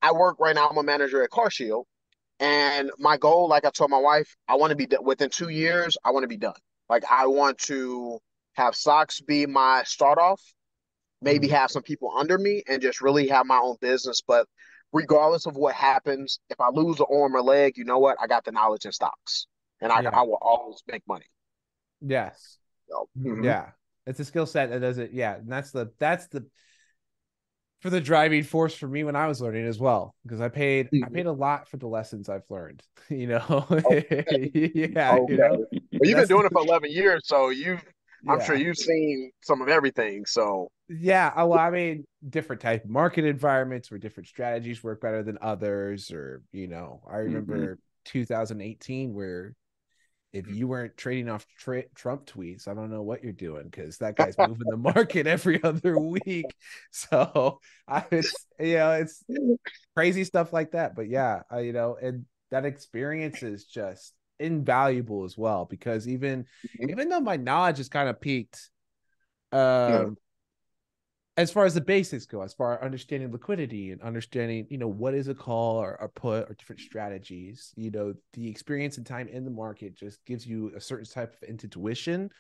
[0.03, 0.69] I work right now.
[0.69, 1.85] I'm a manager at CarShield,
[2.39, 5.97] and my goal, like I told my wife, I want to be within two years.
[6.05, 6.55] I want to be done.
[6.89, 8.19] Like I want to
[8.55, 10.41] have stocks be my start off,
[11.23, 11.57] maybe mm-hmm.
[11.57, 14.23] have some people under me and just really have my own business.
[14.27, 14.47] But
[14.93, 18.17] regardless of what happens, if I lose an arm or leg, you know what?
[18.21, 19.47] I got the knowledge in stocks
[19.81, 20.11] and I, yeah.
[20.11, 21.27] I will always make money.
[22.01, 22.59] Yes.
[22.89, 23.45] So, mm-hmm.
[23.45, 23.71] Yeah.
[24.07, 25.11] It's a skill set that does it.
[25.13, 25.37] Yeah.
[25.37, 26.47] And that's the, that's the,
[27.81, 30.87] for the driving force for me when I was learning as well, because I paid
[30.87, 31.05] mm-hmm.
[31.05, 32.83] I paid a lot for the lessons I've learned.
[33.09, 34.51] You know, okay.
[34.75, 35.15] yeah.
[35.15, 35.33] Okay.
[35.33, 35.67] You know?
[35.71, 37.85] Well, you've been doing it for eleven years, so you've.
[38.29, 40.27] I'm sure you've seen some of everything.
[40.27, 45.23] So yeah, well, I mean, different type of market environments where different strategies work better
[45.23, 47.25] than others, or you know, I mm-hmm.
[47.25, 47.79] remember mm-hmm.
[48.07, 49.55] 2018 where
[50.37, 53.99] if you weren't trading off tra- Trump tweets, I don't know what you're doing because
[53.99, 56.55] that guy's moving the market every other week.
[56.91, 59.25] So I, it's you know, it's
[59.95, 60.95] crazy stuff like that.
[60.95, 66.45] But yeah, I, you know, and that experience is just invaluable as well because even
[66.45, 66.91] mm-hmm.
[66.91, 68.69] even though my knowledge is kind of peaked,
[69.53, 70.17] um,
[71.37, 74.89] as far as the basics go, as far as understanding liquidity and understanding, you know,
[74.89, 79.07] what is a call or a put or different strategies, you know, the experience and
[79.07, 82.31] time in the market just gives you a certain type of intuition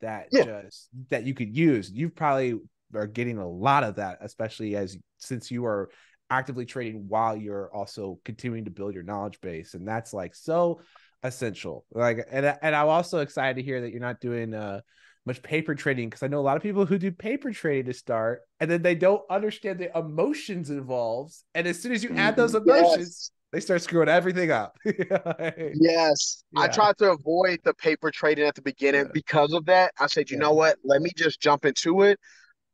[0.00, 0.44] that yeah.
[0.44, 1.90] just that you could use.
[1.90, 2.58] You probably
[2.94, 5.90] are getting a lot of that, especially as since you are
[6.30, 10.80] actively trading while you're also continuing to build your knowledge base, and that's like so
[11.22, 11.84] essential.
[11.92, 14.80] Like, and and I'm also excited to hear that you're not doing uh
[15.26, 17.92] much paper trading because I know a lot of people who do paper trading to
[17.92, 21.34] start and then they don't understand the emotions involved.
[21.54, 22.70] And as soon as you add those mm-hmm.
[22.70, 23.30] emotions, yes.
[23.52, 24.76] they start screwing everything up.
[24.84, 26.44] yes.
[26.52, 26.60] Yeah.
[26.60, 29.12] I tried to avoid the paper trading at the beginning yeah.
[29.12, 29.92] because of that.
[29.98, 30.44] I said, you yeah.
[30.44, 30.76] know what?
[30.84, 32.20] Let me just jump into it.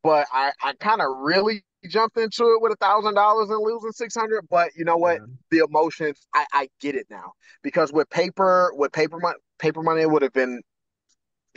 [0.03, 3.91] But I, I kind of really jumped into it with a thousand dollars and losing
[3.91, 5.19] 600 but you know what
[5.51, 7.33] the emotions I, I get it now
[7.65, 10.63] because with paper with paper money paper money it would have been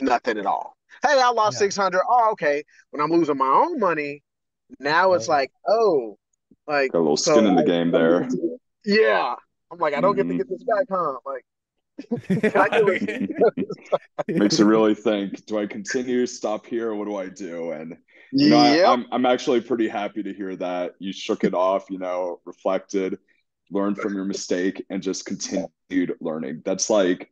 [0.00, 1.66] nothing at all Hey, I lost yeah.
[1.66, 2.00] 600.
[2.08, 2.64] Oh, okay.
[2.90, 4.22] When I'm losing my own money,
[4.80, 6.18] now it's like, oh,
[6.66, 8.28] like Got a little skin so, in the game there.
[8.84, 9.34] Yeah.
[9.70, 10.28] I'm like, I don't mm-hmm.
[10.28, 10.48] get to mm-hmm.
[10.48, 11.18] get this back, huh?
[11.24, 11.44] Like,
[14.28, 17.96] makes you really think do i continue stop here what do i do and
[18.32, 18.86] you know yep.
[18.86, 22.42] I, I'm, I'm actually pretty happy to hear that you shook it off you know
[22.44, 23.16] reflected
[23.70, 27.30] learned from your mistake and just continued learning that's like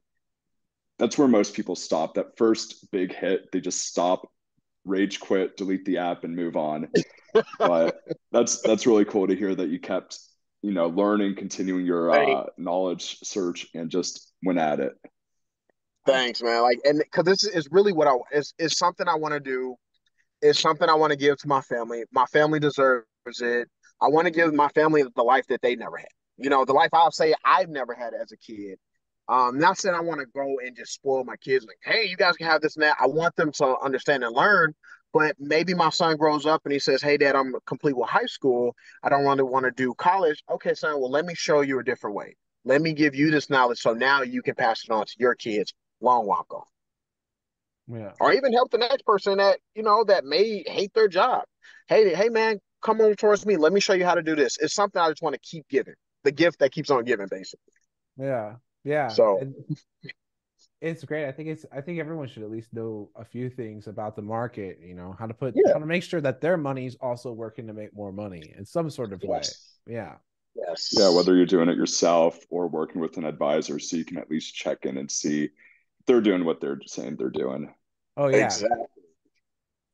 [0.99, 2.15] that's where most people stop.
[2.15, 4.31] That first big hit, they just stop,
[4.85, 6.89] rage quit, delete the app, and move on.
[7.59, 8.01] but
[8.33, 10.19] that's that's really cool to hear that you kept,
[10.63, 14.93] you know, learning, continuing your uh, knowledge search, and just went at it.
[16.07, 16.63] Thanks, man.
[16.63, 19.77] Like, and because this is really what I is is something I want to do.
[20.43, 22.05] It's something I want to give to my family.
[22.13, 23.07] My family deserves
[23.41, 23.69] it.
[24.03, 26.09] I want to give my family the life that they never had.
[26.37, 28.79] You know, the life I'll say I've never had as a kid.
[29.29, 32.17] Um, not saying I want to go and just spoil my kids, like, hey, you
[32.17, 32.97] guys can have this and that.
[33.01, 34.75] I want them to understand and learn.
[35.15, 38.27] But maybe my son grows up and he says, Hey, dad, I'm complete with high
[38.27, 38.75] school.
[39.05, 40.43] I don't really want to do college.
[40.51, 42.37] Okay, son, well, let me show you a different way.
[42.65, 45.37] Let me give you this knowledge so now you can pass it on to your
[45.37, 46.67] kids long walk off.
[47.87, 48.13] Yeah.
[48.21, 51.45] Or even help the next person that, you know, that may hate their job.
[51.87, 53.57] Hey, hey, man, come on towards me.
[53.57, 54.59] Let me show you how to do this.
[54.59, 55.95] It's something I just want to keep giving.
[56.25, 57.73] The gift that keeps on giving, basically.
[58.17, 58.55] Yeah.
[58.85, 59.09] Yeah.
[59.09, 59.41] So
[60.81, 61.27] it's great.
[61.27, 64.23] I think it's I think everyone should at least know a few things about the
[64.23, 65.73] market, you know, how to put yeah.
[65.73, 68.91] how to make sure that their money's also working to make more money in some
[68.91, 69.77] sort of yes.
[69.87, 69.95] way.
[69.95, 70.15] Yeah.
[70.55, 70.91] Yes.
[70.93, 74.31] Yeah, whether you're doing it yourself or working with an advisor so you can at
[74.31, 75.49] least check in and see
[76.07, 77.73] they're doing what they're saying they're doing.
[78.17, 78.45] Oh yeah.
[78.45, 78.79] Exactly.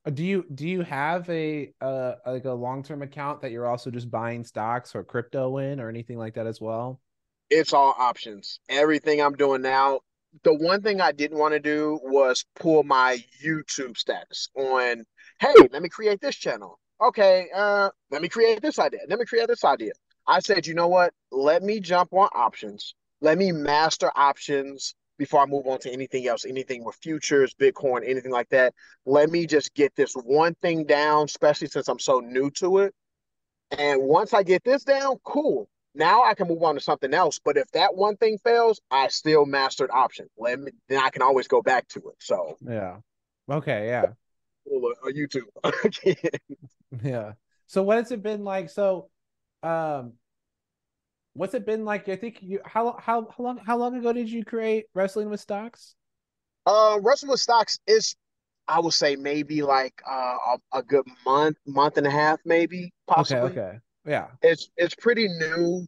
[0.05, 3.91] Uh, do you do you have a uh like a long-term account that you're also
[3.91, 6.99] just buying stocks or crypto in or anything like that as well?
[7.51, 8.59] It's all options.
[8.69, 9.99] Everything I'm doing now.
[10.43, 15.03] The one thing I didn't want to do was pull my YouTube status on,
[15.39, 16.79] hey, let me create this channel.
[17.03, 19.01] Okay, uh, let me create this idea.
[19.09, 19.91] Let me create this idea.
[20.25, 21.13] I said, you know what?
[21.31, 22.95] Let me jump on options.
[23.19, 28.07] Let me master options before I move on to anything else, anything with futures, Bitcoin,
[28.07, 28.73] anything like that.
[29.05, 32.93] Let me just get this one thing down, especially since I'm so new to it.
[33.77, 35.67] And once I get this down, cool.
[35.93, 37.39] Now I can move on to something else.
[37.43, 40.27] But if that one thing fails, I still mastered option.
[40.37, 42.15] Let me, then I can always go back to it.
[42.19, 42.97] So yeah,
[43.49, 44.05] okay, yeah.
[44.67, 45.47] A YouTube.
[47.03, 47.33] yeah.
[47.67, 48.69] So what has it been like?
[48.69, 49.09] So,
[49.63, 50.13] um,
[51.33, 52.07] what's it been like?
[52.09, 55.39] I think you how how how long how long ago did you create wrestling with
[55.39, 55.95] stocks?
[56.65, 58.15] Uh, wrestling with stocks is
[58.67, 60.37] I would say maybe like uh,
[60.73, 63.51] a, a, good month, month and a half, maybe possibly.
[63.51, 63.77] Okay, okay.
[64.05, 64.27] Yeah.
[64.41, 65.85] It's it's pretty new,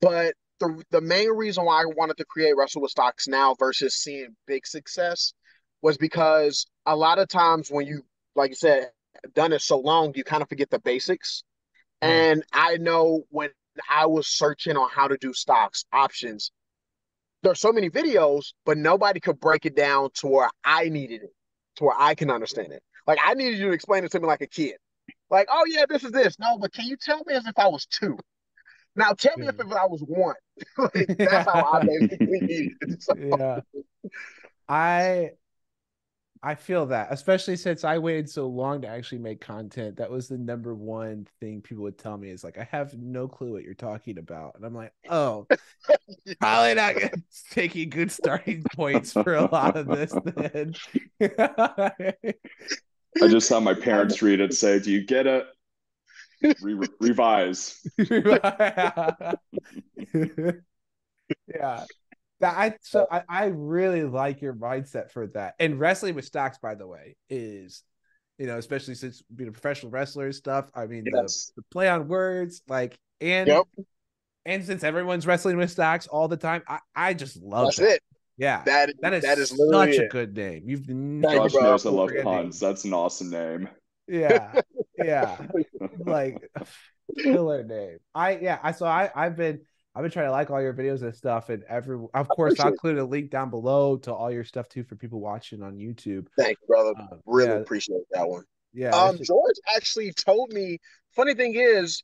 [0.00, 3.94] but the the main reason why I wanted to create Wrestle with Stocks now versus
[3.94, 5.32] seeing big success
[5.80, 8.02] was because a lot of times when you
[8.34, 8.90] like you said
[9.34, 11.44] done it so long, you kind of forget the basics.
[12.02, 12.08] Mm.
[12.08, 13.50] And I know when
[13.90, 16.50] I was searching on how to do stocks options,
[17.42, 21.34] there's so many videos, but nobody could break it down to where I needed it,
[21.76, 22.82] to where I can understand it.
[23.06, 24.76] Like I needed you to explain it to me like a kid.
[25.32, 26.38] Like, oh yeah, this is this.
[26.38, 28.18] No, but can you tell me as if I was two?
[28.94, 30.34] Now tell me if, if I was one.
[30.78, 33.14] like, that's how I basically So.
[33.16, 33.60] Yeah.
[34.68, 35.30] I
[36.44, 39.96] I feel that, especially since I waited so long to actually make content.
[39.96, 43.28] That was the number one thing people would tell me is like, I have no
[43.28, 44.56] clue what you're talking about.
[44.56, 45.46] And I'm like, oh,
[46.40, 46.96] probably not
[47.52, 50.74] taking good starting points for a lot of this then.
[53.20, 55.46] I just saw my parents read it say, Do you get it?
[56.60, 57.80] Re- revise.
[57.98, 59.34] yeah.
[62.40, 65.54] That I so I, I really like your mindset for that.
[65.60, 67.84] And wrestling with stocks, by the way, is
[68.38, 70.68] you know, especially since being a professional wrestler and stuff.
[70.74, 71.52] I mean, yes.
[71.54, 73.66] the, the play on words, like, and yep.
[74.44, 77.90] and since everyone's wrestling with stocks all the time, I, I just love That's that.
[77.90, 78.02] it.
[78.36, 80.04] Yeah, that that is, that is such it.
[80.04, 80.62] a good name.
[80.66, 82.58] You've Josh knows I love puns.
[82.58, 83.68] That's an awesome name.
[84.08, 84.60] Yeah,
[84.98, 85.36] yeah,
[85.98, 86.50] like
[87.22, 87.98] killer name.
[88.14, 88.58] I yeah.
[88.62, 89.60] I so I I've been
[89.94, 92.72] I've been trying to like all your videos and stuff, and every of course I'll
[92.72, 96.26] include a link down below to all your stuff too for people watching on YouTube.
[96.38, 96.94] Thanks, brother.
[96.98, 97.56] Um, really yeah.
[97.56, 98.44] appreciate that one.
[98.72, 98.90] Yeah.
[98.90, 99.18] Um.
[99.22, 100.78] George actually told me.
[101.14, 102.02] Funny thing is,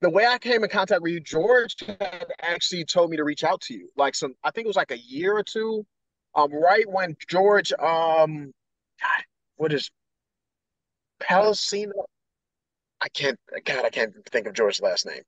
[0.00, 3.44] the way I came in contact with you, George had actually told me to reach
[3.44, 3.88] out to you.
[3.96, 5.86] Like some, I think it was like a year or two.
[6.34, 8.52] Um, right when George, um,
[9.00, 9.24] God,
[9.56, 9.90] what is
[11.18, 11.92] Palestina?
[13.00, 13.38] I can't.
[13.64, 15.22] God, I can't think of George's last name.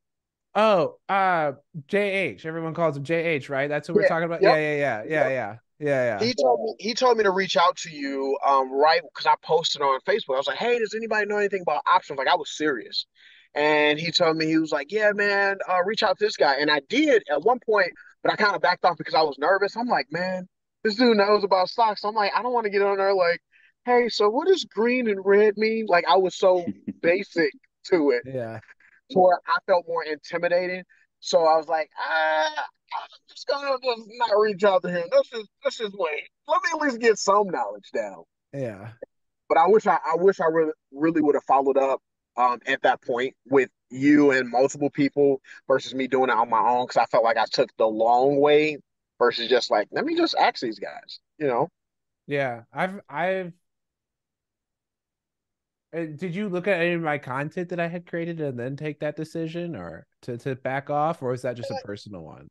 [0.54, 1.52] Oh, uh,
[1.88, 2.44] JH.
[2.44, 3.68] Everyone calls him JH, right?
[3.68, 4.42] That's what we're talking about.
[4.42, 4.52] Yep.
[4.52, 6.24] Yeah, yeah, yeah, yeah, yeah, yeah, yeah.
[6.24, 9.00] He told me he told me to reach out to you, um, right?
[9.02, 10.34] Because I posted on Facebook.
[10.34, 13.06] I was like, "Hey, does anybody know anything about options?" Like, I was serious,
[13.54, 16.56] and he told me he was like, "Yeah, man, uh, reach out to this guy."
[16.56, 19.36] And I did at one point, but I kind of backed off because I was
[19.38, 19.76] nervous.
[19.76, 20.48] I'm like, man,
[20.84, 22.04] this dude knows about stocks.
[22.04, 23.40] I'm like, I don't want to get on there like,
[23.84, 25.86] hey, so what does green and red mean?
[25.88, 26.66] Like, I was so
[27.02, 27.52] basic
[27.86, 28.22] to it.
[28.26, 28.60] Yeah
[29.10, 30.84] to where I felt more intimidating.
[31.20, 32.66] So I was like, ah,
[33.02, 35.04] I'm just gonna just not reach out to him.
[35.10, 36.22] Let's just let's just wait.
[36.46, 38.24] Let me at least get some knowledge down.
[38.52, 38.90] Yeah.
[39.48, 42.00] But I wish I I wish I really really would have followed up
[42.38, 46.60] um at that point with you and multiple people versus me doing it on my
[46.60, 48.78] own because I felt like I took the long way
[49.18, 51.68] versus just like let me just ask these guys, you know.
[52.26, 53.52] Yeah, I've I've
[55.96, 58.76] uh, did you look at any of my content that I had created and then
[58.76, 62.22] take that decision, or to to back off, or is that just a uh, personal
[62.22, 62.48] one?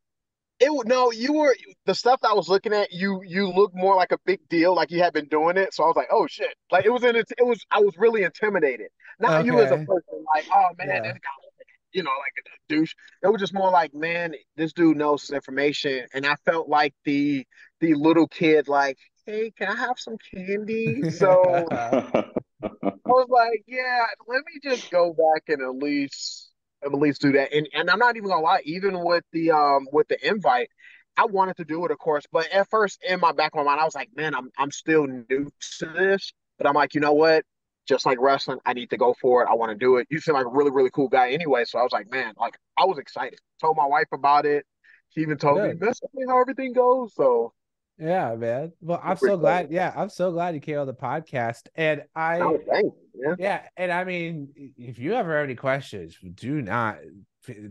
[0.59, 2.91] It would no, you were the stuff I was looking at.
[2.91, 5.73] You you look more like a big deal, like you had been doing it.
[5.73, 7.31] So I was like, oh shit, like it was in it.
[7.37, 8.87] It was I was really intimidated.
[9.19, 9.47] Not okay.
[9.47, 11.01] you as a person, like oh man, yeah.
[11.01, 12.93] this guy, you know, like a douche.
[13.21, 16.95] It was just more like, man, this dude knows his information, and I felt like
[17.05, 17.45] the
[17.79, 21.11] the little kid, like, hey, can I have some candy?
[21.11, 21.67] So.
[22.63, 26.51] I was like, yeah, let me just go back and at least
[26.83, 27.53] least do that.
[27.53, 30.69] And and I'm not even gonna lie, even with the um with the invite,
[31.17, 32.25] I wanted to do it, of course.
[32.31, 34.71] But at first, in my back of my mind, I was like, man, I'm I'm
[34.71, 36.33] still new to this.
[36.57, 37.43] But I'm like, you know what?
[37.87, 39.47] Just like wrestling, I need to go for it.
[39.49, 40.07] I want to do it.
[40.09, 41.63] You seem like a really, really cool guy anyway.
[41.65, 43.39] So I was like, man, like I was excited.
[43.61, 44.65] Told my wife about it.
[45.09, 45.79] She even told Good.
[45.79, 47.13] me, me how everything goes.
[47.15, 47.53] So
[47.97, 48.73] yeah, man.
[48.79, 49.71] Well, I'm so glad.
[49.71, 51.67] Yeah, I'm so glad you came on the podcast.
[51.75, 53.35] And I, oh, yeah.
[53.39, 56.97] yeah, and I mean, if you ever have any questions, do not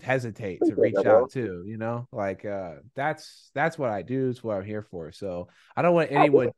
[0.03, 1.63] hesitate to reach out to.
[1.67, 4.29] You know, like uh, that's that's what I do.
[4.29, 5.13] it's what I'm here for.
[5.13, 6.51] So I don't want anyone.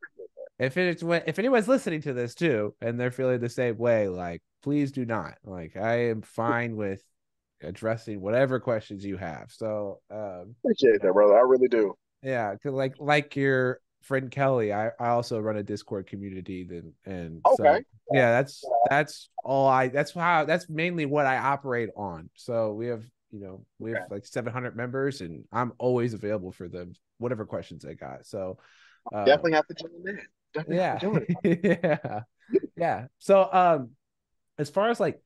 [0.57, 4.41] If it's if anyone's listening to this too, and they're feeling the same way, like
[4.61, 5.35] please do not.
[5.43, 7.01] Like I am fine with
[7.61, 9.51] addressing whatever questions you have.
[9.51, 11.37] So um, appreciate that, brother.
[11.37, 11.93] I really do.
[12.21, 17.41] Yeah, like like your friend Kelly, I, I also run a Discord community then and
[17.45, 17.79] okay.
[17.79, 17.81] So,
[18.11, 22.29] yeah, that's that's all I that's how that's mainly what I operate on.
[22.35, 24.15] So we have you know we have okay.
[24.15, 28.25] like 700 members and I'm always available for them whatever questions they got.
[28.25, 28.57] So
[29.13, 30.19] uh, definitely have to join in.
[30.53, 31.97] Definitely yeah.
[32.03, 32.19] yeah.
[32.75, 33.05] yeah.
[33.19, 33.89] So um
[34.57, 35.21] as far as like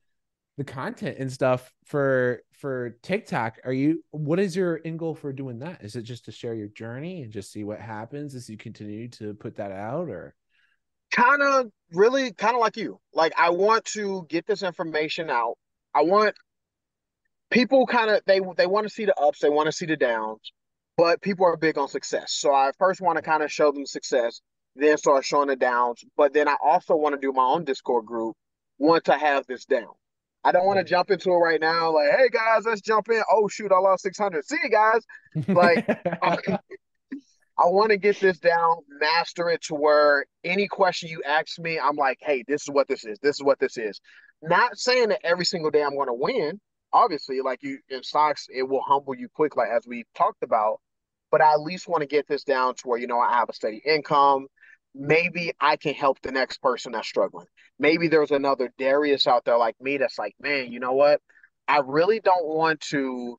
[0.56, 5.32] the content and stuff for for TikTok, are you what is your end goal for
[5.32, 5.82] doing that?
[5.82, 9.08] Is it just to share your journey and just see what happens as you continue
[9.10, 10.34] to put that out or
[11.14, 12.98] kind of really kind of like you.
[13.12, 15.56] Like I want to get this information out.
[15.94, 16.34] I want
[17.50, 19.96] people kind of they they want to see the ups, they want to see the
[19.96, 20.52] downs,
[20.96, 22.32] but people are big on success.
[22.32, 24.40] So I first want to kind of show them success,
[24.76, 28.06] then start showing the downs, but then I also want to do my own Discord
[28.06, 28.36] group
[28.78, 29.92] once I have this down.
[30.44, 31.92] I don't want to jump into it right now.
[31.94, 33.22] Like, hey guys, let's jump in.
[33.32, 34.44] Oh shoot, I lost six hundred.
[34.44, 35.00] See you guys.
[35.48, 35.88] Like,
[36.22, 41.78] I want to get this down, master it to where any question you ask me,
[41.80, 43.18] I'm like, hey, this is what this is.
[43.22, 44.00] This is what this is.
[44.42, 46.60] Not saying that every single day I'm going to win.
[46.92, 50.80] Obviously, like you in stocks, it will humble you quickly, as we talked about.
[51.30, 53.48] But I at least want to get this down to where you know I have
[53.48, 54.46] a steady income.
[54.94, 57.46] Maybe I can help the next person that's struggling.
[57.78, 61.20] Maybe there's another Darius out there like me that's like, man, you know what?
[61.66, 63.38] I really don't want to,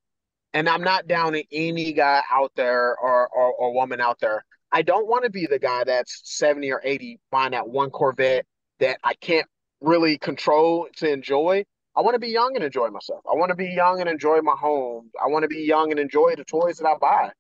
[0.54, 4.44] and I'm not down any guy out there or, or, or woman out there.
[4.72, 8.46] I don't want to be the guy that's 70 or 80 buying that one Corvette
[8.80, 9.48] that I can't
[9.80, 11.64] really control to enjoy.
[11.96, 13.22] I want to be young and enjoy myself.
[13.32, 15.12] I want to be young and enjoy my home.
[15.24, 17.32] I want to be young and enjoy the toys that I buy.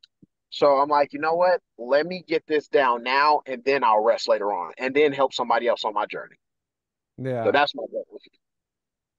[0.55, 1.59] So I'm like, you know what?
[1.77, 5.33] Let me get this down now, and then I'll rest later on, and then help
[5.33, 6.37] somebody else on my journey.
[7.17, 7.43] Yeah.
[7.43, 8.05] So that's my goal.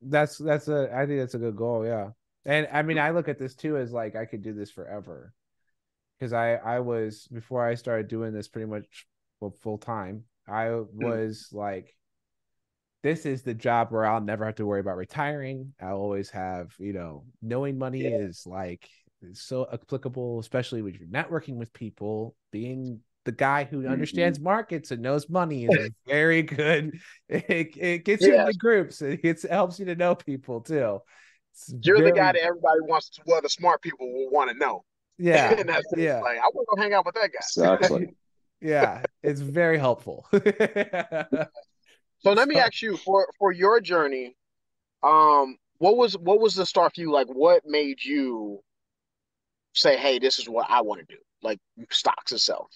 [0.01, 0.91] That's that's a.
[0.95, 1.85] I think that's a good goal.
[1.85, 2.13] Yeah.
[2.47, 5.35] And I mean, I look at this too as like I could do this forever,
[6.19, 9.07] because I I was before I started doing this pretty much
[9.61, 10.25] full, time.
[10.49, 11.05] I hmm.
[11.05, 11.59] was mm.
[11.59, 11.95] like,
[13.03, 15.75] this is the job where I'll never have to worry about retiring.
[15.83, 18.17] I'll always have, you know, knowing money yeah.
[18.17, 18.89] is like
[19.35, 22.35] so applicable, especially when you're networking with people.
[22.53, 23.93] Being the guy who mm-hmm.
[23.93, 26.99] understands markets and knows money is very good.
[27.29, 29.03] It, it gets you in the groups.
[29.03, 31.01] It, it helps you to know people too.
[31.53, 32.11] It's you're very...
[32.11, 33.23] the guy that everybody wants to.
[33.27, 34.85] Well, the smart people will want to know.
[35.19, 36.21] Yeah, and that's yeah.
[36.21, 37.39] Like I want to hang out with that guy.
[37.39, 38.09] Exactly.
[38.61, 40.27] yeah, it's very helpful.
[40.31, 44.37] so let me ask you for for your journey.
[45.03, 47.11] Um, what was what was the start for you?
[47.11, 48.61] Like, what made you
[49.77, 51.61] say, hey, this is what I want to do, like
[51.91, 52.69] stocks itself?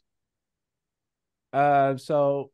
[1.53, 2.51] Uh, so,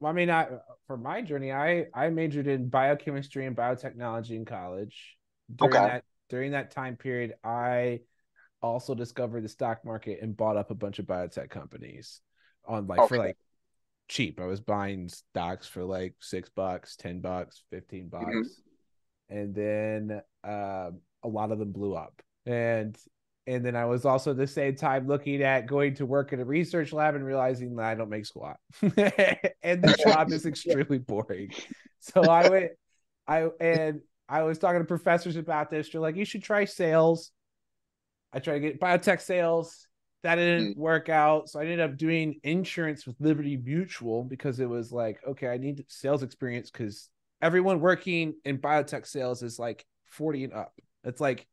[0.00, 0.48] well, I mean, I
[0.86, 5.16] for my journey, I I majored in biochemistry and biotechnology in college.
[5.54, 5.86] During okay.
[5.86, 8.00] that during that time period, I
[8.62, 12.20] also discovered the stock market and bought up a bunch of biotech companies
[12.66, 13.08] on like okay.
[13.08, 13.36] for like
[14.08, 14.40] cheap.
[14.40, 18.24] I was buying stocks for like six bucks, ten bucks, fifteen mm-hmm.
[18.24, 18.60] bucks,
[19.30, 19.38] mm-hmm.
[19.38, 20.90] and then uh,
[21.22, 22.20] a lot of them blew up.
[22.44, 22.96] And
[23.46, 26.40] and then I was also at the same time looking at going to work in
[26.40, 30.98] a research lab and realizing that I don't make squat, and the job is extremely
[30.98, 31.52] boring.
[32.00, 32.72] So I went,
[33.26, 35.90] I and I was talking to professors about this.
[35.90, 37.30] They're like, you should try sales.
[38.32, 39.86] I tried to get biotech sales.
[40.22, 40.78] That didn't mm.
[40.78, 41.48] work out.
[41.48, 45.58] So I ended up doing insurance with Liberty Mutual because it was like, okay, I
[45.58, 47.08] need sales experience because
[47.40, 50.72] everyone working in biotech sales is like 40 and up.
[51.04, 51.46] It's like.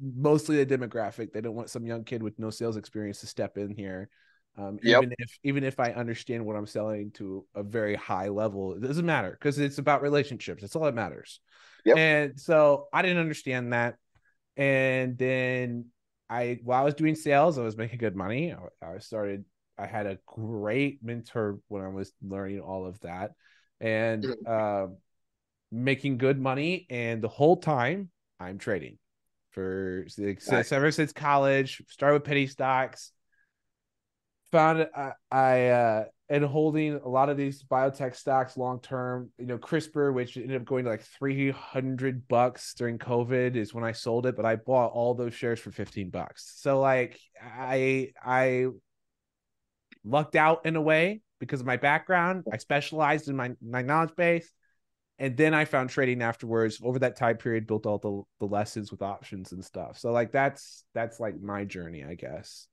[0.00, 1.32] Mostly the demographic.
[1.32, 4.08] They don't want some young kid with no sales experience to step in here.
[4.56, 5.02] Um, yep.
[5.02, 8.82] even if even if I understand what I'm selling to a very high level, it
[8.82, 10.60] doesn't matter because it's about relationships.
[10.60, 11.40] That's all that matters.
[11.84, 11.96] Yep.
[11.96, 13.96] And so I didn't understand that.
[14.56, 15.86] And then
[16.30, 18.54] I while I was doing sales, I was making good money.
[18.54, 19.44] I, I started
[19.76, 23.32] I had a great mentor when I was learning all of that
[23.80, 24.86] and uh,
[25.72, 26.86] making good money.
[26.90, 28.98] And the whole time I'm trading
[29.54, 30.42] for like,
[30.72, 31.82] ever since college.
[31.88, 33.12] Started with penny stocks.
[34.52, 39.30] Found I, I uh, and holding a lot of these biotech stocks long term.
[39.38, 43.72] You know, CRISPR, which ended up going to like three hundred bucks during COVID, is
[43.72, 44.36] when I sold it.
[44.36, 46.52] But I bought all those shares for fifteen bucks.
[46.56, 48.66] So like I I
[50.04, 52.44] lucked out in a way because of my background.
[52.52, 54.50] I specialized in my my knowledge base
[55.18, 56.80] and then I found trading afterwards.
[56.82, 59.98] Over that time period, built all the the lessons with options and stuff.
[59.98, 62.66] So like that's that's like my journey, I guess.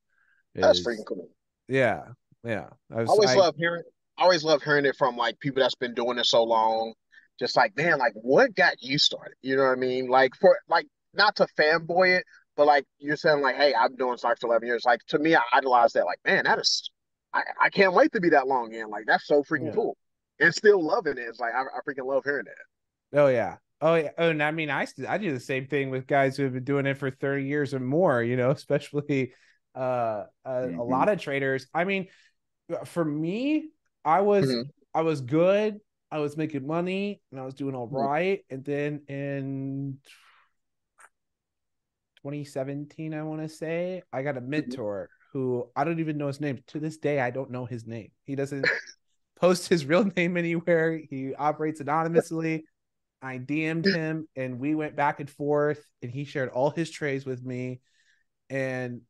[0.55, 1.29] Is, that's freaking cool.
[1.67, 2.03] Yeah,
[2.43, 2.67] yeah.
[2.93, 3.83] I, was, I always I, love hearing.
[4.17, 6.93] I always love hearing it from like people that's been doing it so long.
[7.39, 9.35] Just like man, like what got you started?
[9.41, 10.09] You know what I mean?
[10.09, 12.23] Like for like not to fanboy it,
[12.57, 14.83] but like you're saying like, hey, I've been doing stocks for eleven years.
[14.83, 16.05] Like to me, I idolize that.
[16.05, 16.89] Like man, that is.
[17.33, 18.89] I, I can't wait to be that long in.
[18.89, 19.75] Like that's so freaking yeah.
[19.75, 19.97] cool
[20.41, 21.25] and still loving it.
[21.27, 23.19] It's like I, I freaking love hearing that.
[23.19, 23.57] Oh yeah.
[23.79, 24.09] Oh yeah.
[24.17, 26.63] Oh, and I mean, I I do the same thing with guys who have been
[26.63, 28.21] doing it for thirty years or more.
[28.21, 29.33] You know, especially
[29.75, 30.79] uh, uh mm-hmm.
[30.79, 31.67] a lot of traders.
[31.73, 32.07] I mean,
[32.85, 33.69] for me,
[34.03, 34.69] I was mm-hmm.
[34.93, 35.79] I was good.
[36.11, 38.39] I was making money and I was doing all right.
[38.39, 38.55] mm-hmm.
[38.55, 39.97] And then in
[42.17, 44.49] 2017, I want to say, I got a mm-hmm.
[44.49, 46.59] mentor who I don't even know his name.
[46.67, 48.11] To this day, I don't know his name.
[48.25, 48.67] He doesn't
[49.41, 51.01] post his real name anywhere.
[51.09, 52.65] He operates anonymously.
[53.21, 57.25] I DM'd him and we went back and forth and he shared all his trades
[57.25, 57.81] with me
[58.49, 59.01] and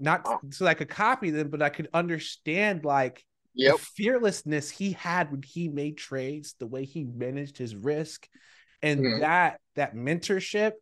[0.00, 3.24] not so I could copy them, but I could understand like
[3.54, 3.76] yep.
[3.76, 8.26] the fearlessness he had when he made trades, the way he managed his risk.
[8.82, 9.20] And mm-hmm.
[9.20, 10.72] that that mentorship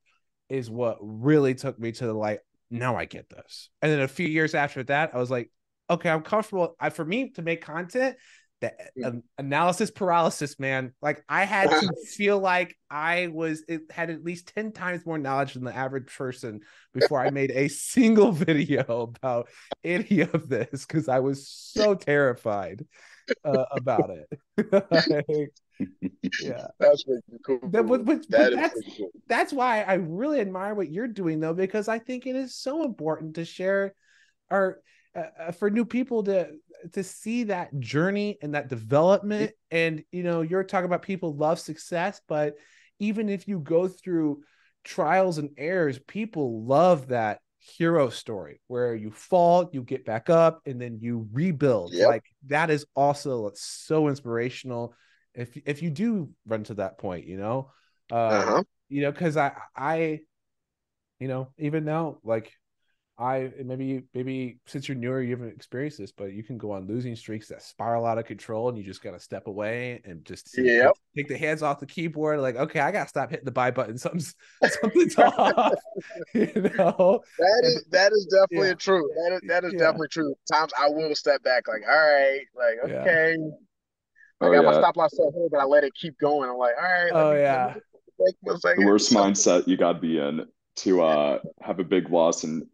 [0.49, 2.41] is what really took me to the like,
[2.71, 3.69] now I get this.
[3.83, 5.51] And then a few years after that, I was like,
[5.91, 6.77] okay, I'm comfortable.
[6.81, 8.17] I, for me to make content,
[8.61, 8.73] the
[9.05, 10.93] uh, analysis paralysis, man.
[11.01, 15.19] Like I had to feel like I was it had at least 10 times more
[15.19, 16.61] knowledge than the average person
[16.93, 19.49] before I made a single video about
[19.85, 22.85] any of this because I was so terrified
[23.45, 24.41] uh, about it.
[26.43, 27.61] yeah, that's really cool.
[27.71, 29.11] That, but, but, that but that's cool.
[29.29, 32.85] that's why I really admire what you're doing though, because I think it is so
[32.85, 33.95] important to share
[34.51, 34.81] our
[35.15, 36.51] uh, uh for new people to
[36.93, 39.53] to see that journey and that development.
[39.71, 42.55] And you know, you're talking about people love success, but
[42.99, 44.43] even if you go through
[44.85, 50.61] trials and errors, people love that hero story where you fall, you get back up,
[50.67, 51.93] and then you rebuild.
[51.93, 52.09] Yep.
[52.09, 54.95] Like that is also so inspirational.
[55.35, 57.71] If if you do run to that point, you know,
[58.11, 58.63] uh, uh-huh.
[58.89, 60.21] you know, because I I,
[61.21, 62.53] you know, even now, like
[63.21, 66.87] I maybe maybe since you're newer, you haven't experienced this, but you can go on
[66.87, 70.57] losing streaks that spiral out of control, and you just gotta step away and just
[70.57, 70.93] yep.
[71.17, 72.39] take, take the hands off the keyboard.
[72.39, 73.99] Like, okay, I gotta stop hitting the buy button.
[73.99, 74.37] Something's
[74.81, 75.75] something's off.
[76.35, 78.75] You know, that is that is definitely yeah.
[78.75, 79.11] true.
[79.17, 79.79] That is that is yeah.
[79.81, 80.35] definitely true.
[80.53, 83.51] Times I will step back, like, all right, like, okay, yeah.
[84.41, 86.49] I oh, got my stop loss set here, but I let it keep going.
[86.49, 87.11] I'm like, all right.
[87.13, 87.75] Oh yeah.
[88.19, 90.47] The worst mindset you got to be in
[90.77, 92.65] to uh have a big loss and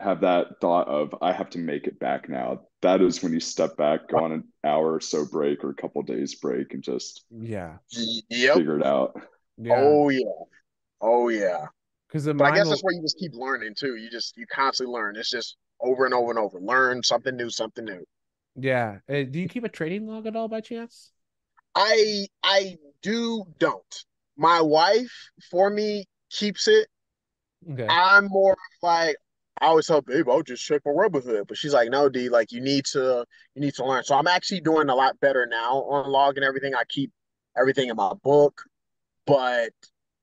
[0.00, 2.62] have that thought of I have to make it back now.
[2.80, 5.74] That is when you step back, go on an hour or so break or a
[5.74, 7.76] couple days break, and just yeah,
[8.28, 8.56] yep.
[8.56, 9.20] figure it out.
[9.58, 9.74] Yeah.
[9.76, 10.24] Oh yeah,
[11.00, 11.66] oh yeah.
[12.08, 12.70] Because I guess will...
[12.70, 13.96] that's where you just keep learning too.
[13.96, 15.16] You just you constantly learn.
[15.16, 16.58] It's just over and over and over.
[16.60, 18.04] Learn something new, something new.
[18.56, 18.98] Yeah.
[19.08, 21.12] Uh, do you keep a trading log at all by chance?
[21.74, 24.04] I I do don't.
[24.36, 25.12] My wife
[25.50, 26.88] for me keeps it.
[27.70, 27.86] Okay.
[27.86, 29.16] I'm more like
[29.62, 31.46] I always tell babe, I'll just check my Robinhood.
[31.46, 34.02] But she's like, no, D, like you need to you need to learn.
[34.02, 36.74] So I'm actually doing a lot better now on log and everything.
[36.74, 37.12] I keep
[37.56, 38.60] everything in my book.
[39.24, 39.70] But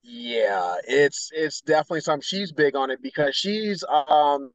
[0.03, 4.51] yeah, it's it's definitely something she's big on it because she's um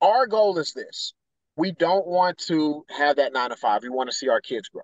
[0.00, 1.14] our goal is this.
[1.56, 3.84] We don't want to have that nine to five.
[3.84, 4.82] We want to see our kids grow.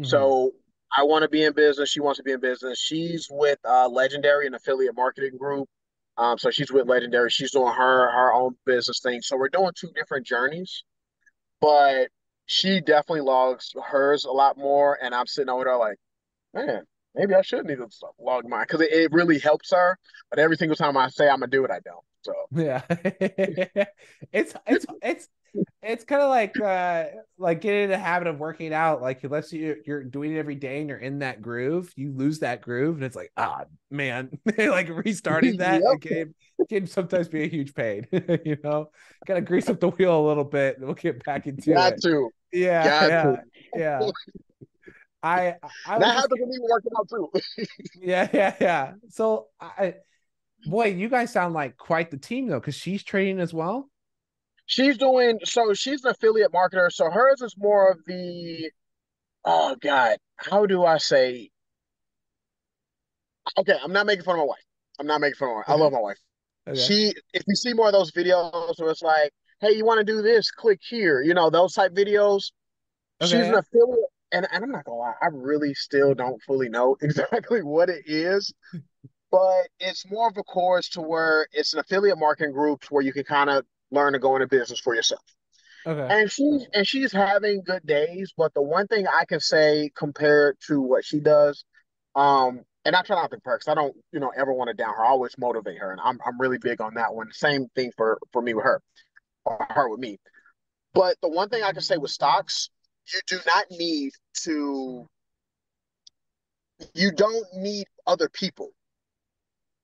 [0.00, 0.04] Mm-hmm.
[0.04, 0.52] So
[0.96, 1.90] I want to be in business.
[1.90, 2.78] She wants to be in business.
[2.78, 5.68] She's with uh, Legendary, an affiliate marketing group.
[6.16, 7.30] Um, so she's with Legendary.
[7.30, 9.20] She's doing her her own business thing.
[9.22, 10.84] So we're doing two different journeys,
[11.60, 12.08] but
[12.46, 15.98] she definitely logs hers a lot more, and I'm sitting over there like,
[16.52, 16.84] man,
[17.14, 17.88] maybe I should need to
[18.18, 19.98] log mine because it, it really helps her.
[20.30, 22.04] But every single time I say I'm gonna do it, I don't.
[22.22, 22.82] So yeah,
[24.32, 25.28] it's it's it's
[25.82, 27.04] it's kind of like uh
[27.38, 30.54] like getting in the habit of working out like unless you you're doing it every
[30.54, 34.30] day and you're in that groove you lose that groove and it's like ah man.
[34.58, 36.00] Like restarting that yep.
[36.00, 36.34] can,
[36.68, 38.06] can sometimes be a huge pain
[38.44, 38.90] you know?
[39.26, 42.02] Gotta grease up the wheel a little bit and we'll get back into Got it.
[42.02, 42.30] to.
[42.52, 43.42] yeah Got yeah to.
[43.76, 44.10] yeah
[45.22, 45.54] I,
[45.86, 47.30] I that happens to me working out too.
[48.00, 48.92] Yeah yeah yeah.
[49.08, 49.94] So I
[50.66, 53.88] boy you guys sound like quite the team though because she's training as well
[54.66, 55.74] She's doing so.
[55.74, 56.90] She's an affiliate marketer.
[56.90, 58.70] So hers is more of the.
[59.44, 61.50] Oh God, how do I say?
[63.58, 64.64] Okay, I'm not making fun of my wife.
[64.98, 65.70] I'm not making fun of her.
[65.70, 66.18] I love my wife.
[66.66, 66.80] Okay.
[66.80, 70.04] She, if you see more of those videos where it's like, "Hey, you want to
[70.04, 70.50] do this?
[70.50, 72.52] Click here." You know those type videos.
[73.20, 73.30] Okay.
[73.30, 76.96] She's an affiliate, and, and I'm not gonna lie, I really still don't fully know
[77.02, 78.52] exactly what it is,
[79.30, 83.12] but it's more of a course to where it's an affiliate marketing group where you
[83.12, 83.64] can kind of
[83.94, 85.22] learn to go into business for yourself.
[85.86, 86.14] Okay.
[86.14, 90.56] And she's and she's having good days, but the one thing I can say compared
[90.68, 91.64] to what she does,
[92.14, 93.68] um, and I try not to perks.
[93.68, 95.04] I don't, you know, ever want to down her.
[95.04, 97.30] I always motivate her, and I'm I'm really big on that one.
[97.32, 98.80] Same thing for for me with her,
[99.44, 100.18] or her with me.
[100.94, 102.70] But the one thing I can say with stocks,
[103.12, 104.12] you do not need
[104.44, 105.06] to.
[106.94, 108.70] You don't need other people.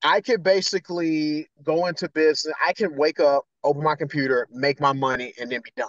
[0.02, 2.54] I could basically go into business.
[2.66, 5.88] I can wake up, open my computer, make my money, and then be done.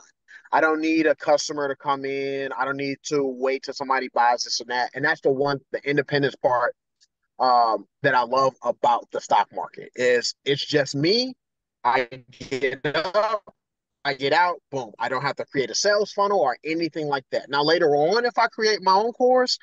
[0.52, 2.52] I don't need a customer to come in.
[2.58, 4.92] I don't need to wait till somebody buys this and that.
[4.94, 6.76] And that's the one, the independence part
[7.40, 11.34] um, that I love about the stock market is it's just me.
[11.84, 12.08] I
[12.50, 13.44] get up,
[14.06, 14.92] I get out, boom.
[15.00, 17.50] I don't have to create a sales funnel or anything like that.
[17.50, 19.58] Now later on, if I create my own course,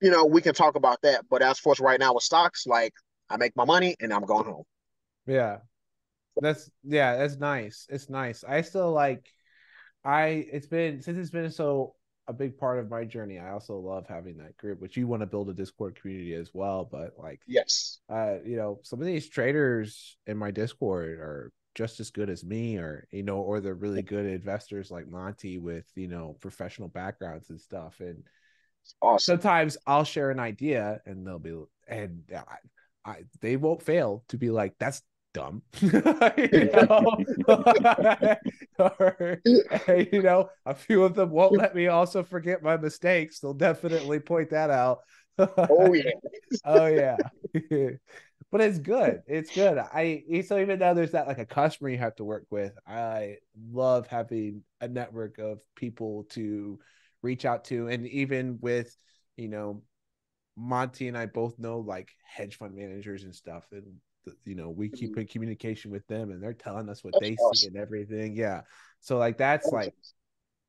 [0.00, 1.24] you know, we can talk about that.
[1.28, 2.92] But as for right now with stocks, like
[3.28, 4.64] I make my money and I'm going home.
[5.26, 5.58] Yeah.
[6.40, 7.86] That's yeah, that's nice.
[7.90, 8.44] It's nice.
[8.44, 9.32] I still like
[10.04, 11.94] I it's been since it's been so
[12.28, 13.38] a big part of my journey.
[13.38, 16.50] I also love having that group, which you want to build a Discord community as
[16.54, 16.88] well.
[16.90, 22.00] But like, yes, uh, you know, some of these traders in my Discord are just
[22.00, 25.86] as good as me or you know or they're really good investors like Monte with
[25.94, 28.24] you know professional backgrounds and stuff and
[29.00, 29.34] awesome.
[29.34, 32.56] sometimes i'll share an idea and they'll be and I,
[33.08, 35.62] I they won't fail to be like that's dumb.
[35.82, 37.16] You know?
[38.78, 43.38] Or, you know a few of them won't let me also forget my mistakes.
[43.40, 45.00] They'll definitely point that out.
[45.38, 46.10] Oh yeah.
[46.64, 47.16] Oh yeah.
[48.50, 49.22] But it's good.
[49.26, 49.78] It's good.
[49.78, 53.36] I so even though there's not like a customer you have to work with, I
[53.70, 56.78] love having a network of people to
[57.22, 58.96] reach out to, and even with
[59.36, 59.82] you know,
[60.56, 63.84] Monte and I both know like hedge fund managers and stuff, and
[64.44, 65.20] you know we keep mm-hmm.
[65.20, 67.54] in communication with them, and they're telling us what that's they awesome.
[67.54, 68.34] see and everything.
[68.34, 68.62] Yeah,
[69.00, 69.94] so like that's like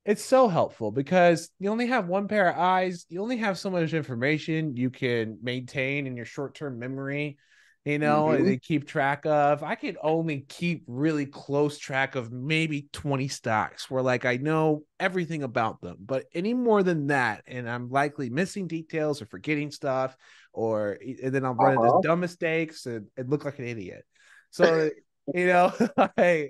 [0.06, 3.70] it's so helpful because you only have one pair of eyes you only have so
[3.70, 7.38] much information you can maintain in your short-term memory
[7.84, 8.46] you know, mm-hmm.
[8.46, 9.64] they keep track of.
[9.64, 14.84] I can only keep really close track of maybe 20 stocks where like I know
[15.00, 19.72] everything about them, but any more than that, and I'm likely missing details or forgetting
[19.72, 20.16] stuff,
[20.54, 21.96] or and then I'll run uh-huh.
[21.96, 24.06] into dumb mistakes and, and look like an idiot.
[24.52, 24.92] So,
[25.34, 25.74] you know,
[26.18, 26.50] I,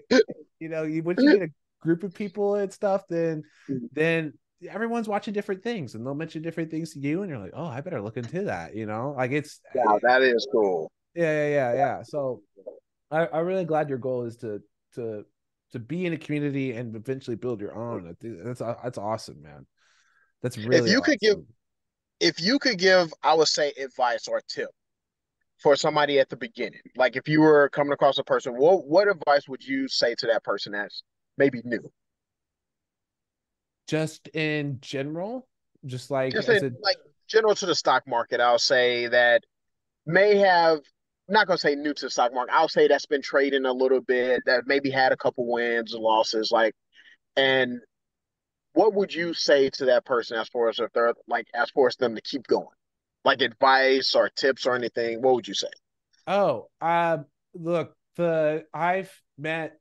[0.60, 1.52] you know, you once you get a
[1.82, 3.80] group of people and stuff, then mm.
[3.94, 4.34] then
[4.70, 7.66] everyone's watching different things and they'll mention different things to you and you're like oh
[7.66, 11.49] i better look into that you know like it's yeah that is cool yeah, yeah,
[11.49, 12.03] yeah, yeah.
[12.03, 12.41] So
[13.09, 14.62] I, I'm really glad your goal is to
[14.95, 15.26] to
[15.72, 18.16] to be in a community and eventually build your own.
[18.22, 19.66] That's uh, that's awesome, man.
[20.41, 21.03] That's really if you awesome.
[21.03, 21.38] could give
[22.20, 24.70] if you could give, I would say advice or tip
[25.57, 26.82] for somebody at the beginning.
[26.95, 30.28] Like if you were coming across a person, what what advice would you say to
[30.28, 31.03] that person that's
[31.38, 31.91] maybe new?
[33.88, 35.47] Just in general,
[35.86, 36.97] just like just in, a, like
[37.28, 39.43] general to the stock market, I'll say that
[40.05, 40.80] may have
[41.32, 42.54] not gonna say new to the stock market.
[42.54, 46.04] I'll say that's been trading a little bit, that maybe had a couple wins and
[46.04, 46.76] losses, like
[47.36, 47.80] and
[48.74, 51.88] what would you say to that person as far as if they're like as far
[51.88, 52.68] as them to keep going?
[53.24, 55.68] Like advice or tips or anything, what would you say?
[56.28, 57.20] Oh, uh
[57.54, 59.80] look, the I've met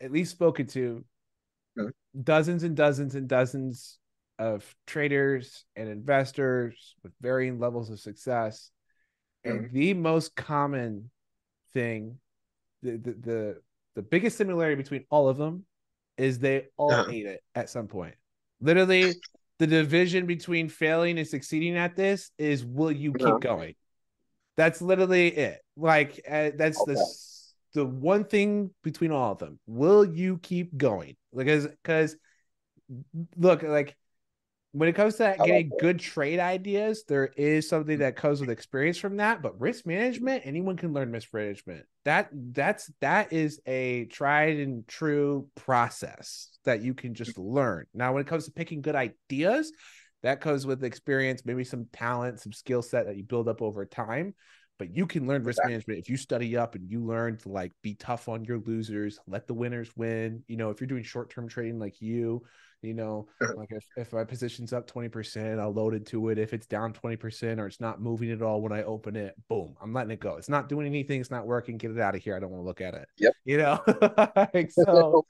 [0.00, 1.04] at least spoken to
[1.78, 1.88] mm-hmm.
[2.20, 3.98] dozens and dozens and dozens
[4.38, 8.70] of traders and investors with varying levels of success
[9.46, 9.74] mm-hmm.
[9.74, 11.10] the most common
[11.72, 12.18] thing,
[12.82, 13.60] the, the, the
[13.94, 15.64] the biggest similarity between all of them
[16.16, 17.10] is they all uh-huh.
[17.10, 18.14] ate it at some point.
[18.60, 19.14] Literally,
[19.58, 23.38] the division between failing and succeeding at this is will you keep uh-huh.
[23.38, 23.74] going?
[24.56, 25.60] That's literally it.
[25.76, 26.94] Like uh, that's okay.
[26.94, 27.14] the
[27.74, 29.58] the one thing between all of them.
[29.66, 31.16] Will you keep going?
[31.34, 32.16] Because because
[33.36, 33.96] look, like
[34.72, 38.40] when it comes to that, getting like good trade ideas, there is something that comes
[38.40, 39.42] with experience from that.
[39.42, 41.84] But risk management, anyone can learn risk management.
[42.04, 47.84] That that's that is a tried and true process that you can just learn.
[47.92, 49.70] Now, when it comes to picking good ideas,
[50.22, 53.84] that comes with experience, maybe some talent, some skill set that you build up over
[53.84, 54.34] time.
[54.78, 55.72] But you can learn risk exactly.
[55.72, 59.20] management if you study up and you learn to like be tough on your losers,
[59.26, 60.44] let the winners win.
[60.48, 62.42] You know, if you're doing short term trading like you,
[62.82, 66.38] you know, like if, if my position's up 20%, I'll load into it.
[66.38, 69.76] If it's down 20% or it's not moving at all when I open it, boom,
[69.80, 70.36] I'm letting it go.
[70.36, 71.78] It's not doing anything, it's not working.
[71.78, 72.36] Get it out of here.
[72.36, 73.08] I don't want to look at it.
[73.18, 73.32] Yep.
[73.44, 73.80] You know,
[74.52, 75.24] like, so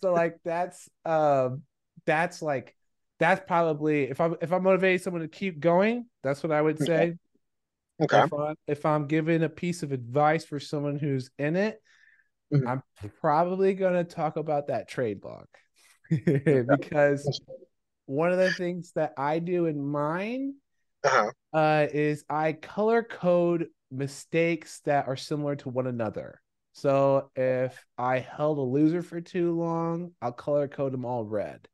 [0.00, 1.62] so like that's um
[2.06, 2.74] that's like
[3.20, 6.78] that's probably if I'm if I'm motivating someone to keep going, that's what I would
[6.78, 7.16] say.
[8.02, 8.22] Okay.
[8.24, 11.80] If, I, if I'm giving a piece of advice for someone who's in it,
[12.52, 12.66] mm-hmm.
[12.66, 12.82] I'm
[13.20, 15.46] probably going to talk about that trade log.
[16.10, 17.40] because
[18.06, 20.54] one of the things that I do in mine
[21.04, 21.30] uh-huh.
[21.52, 26.40] uh, is I color code mistakes that are similar to one another.
[26.72, 31.68] So if I held a loser for too long, I'll color code them all red.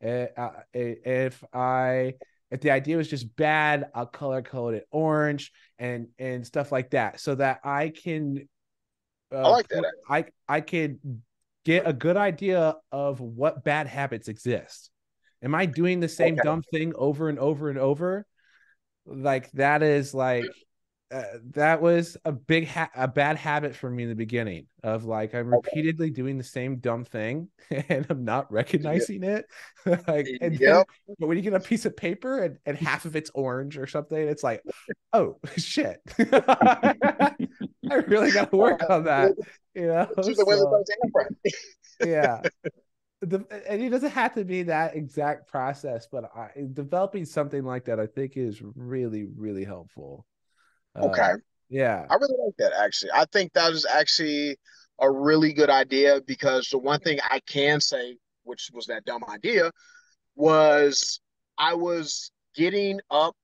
[0.00, 2.14] Eh, uh, eh, if I
[2.50, 6.90] if the idea was just bad, I'll color code it orange and and stuff like
[6.90, 8.48] that, so that I can.
[9.32, 9.92] Uh, I like that.
[10.08, 11.22] I I can
[11.66, 14.88] get a good idea of what bad habits exist.
[15.42, 16.42] Am I doing the same okay.
[16.44, 18.24] dumb thing over and over and over?
[19.04, 20.44] Like that is like
[21.10, 25.04] uh, that was a big ha- a bad habit for me in the beginning of
[25.04, 29.46] like I'm repeatedly doing the same dumb thing and I'm not recognizing it.
[29.86, 30.60] like, and yep.
[31.06, 33.76] then, but when you get a piece of paper and, and half of it's orange
[33.76, 34.62] or something, it's like,
[35.12, 35.98] oh shit.
[37.90, 39.32] I really got to work on that.
[39.74, 40.84] You know, so,
[42.04, 42.40] yeah.
[43.22, 47.86] The, and it doesn't have to be that exact process, but I, developing something like
[47.86, 50.26] that, I think, is really, really helpful.
[50.96, 51.22] Okay.
[51.22, 51.36] Uh,
[51.68, 52.06] yeah.
[52.08, 52.72] I really like that.
[52.78, 54.58] Actually, I think that is actually
[55.00, 59.24] a really good idea because the one thing I can say, which was that dumb
[59.28, 59.70] idea,
[60.36, 61.20] was
[61.58, 63.34] I was getting up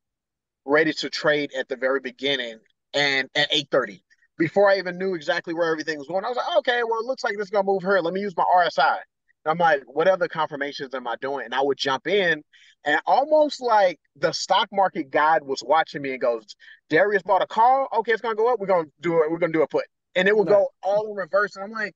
[0.64, 2.58] ready to trade at the very beginning
[2.94, 4.02] and at 8:30
[4.38, 6.24] before I even knew exactly where everything was going.
[6.24, 7.98] I was like, okay, well, it looks like this is gonna move here.
[7.98, 8.98] Let me use my RSI.
[9.44, 11.44] And I'm like, what other confirmations am I doing?
[11.44, 12.42] And I would jump in
[12.84, 16.56] and almost like the stock market guide was watching me and goes,
[16.90, 17.88] Darius bought a call.
[17.98, 18.60] Okay, it's gonna go up.
[18.60, 19.30] We're gonna do it.
[19.30, 19.84] We're gonna do a put.
[20.14, 21.56] And it would go all in reverse.
[21.56, 21.94] And I'm like,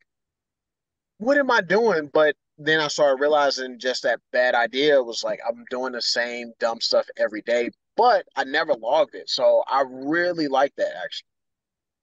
[1.18, 2.10] what am I doing?
[2.12, 6.52] But then I started realizing just that bad idea was like I'm doing the same
[6.58, 9.28] dumb stuff every day, but I never logged it.
[9.28, 11.26] So I really like that actually.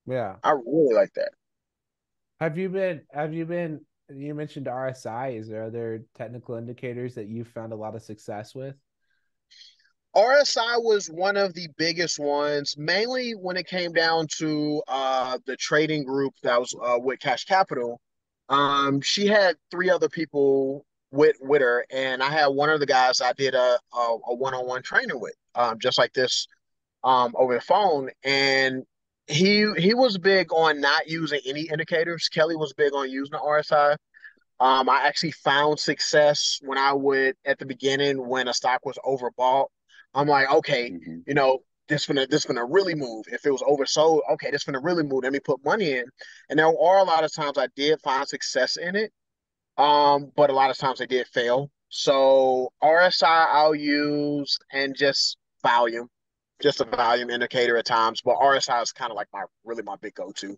[0.06, 0.36] Yeah.
[0.44, 1.32] I really like that.
[2.40, 5.40] Have you been have you been you mentioned RSI.
[5.40, 8.76] Is there other technical indicators that you found a lot of success with?
[10.16, 15.56] RSI was one of the biggest ones, mainly when it came down to uh, the
[15.58, 18.00] trading group that was uh, with Cash Capital.
[18.50, 22.86] Um, she had three other people with with her, and I had one of the
[22.86, 26.48] guys I did a a one on one training with, um, just like this,
[27.04, 28.84] um, over the phone, and
[29.28, 32.30] he he was big on not using any indicators.
[32.30, 33.96] Kelly was big on using the RSI.
[34.60, 38.98] Um, I actually found success when I would at the beginning when a stock was
[39.06, 39.68] overbought.
[40.14, 41.20] I'm like, okay, mm-hmm.
[41.26, 43.26] you know, this gonna this gonna really move.
[43.28, 45.24] If it was oversold, okay, this gonna really move.
[45.24, 46.06] Let me put money in.
[46.50, 49.12] And there are a lot of times I did find success in it,
[49.78, 51.70] um, but a lot of times I did fail.
[51.90, 56.10] So RSI I'll use and just volume
[56.64, 59.98] just a volume indicator at times, but RSI is kind of like my really my
[59.98, 60.58] big go-to.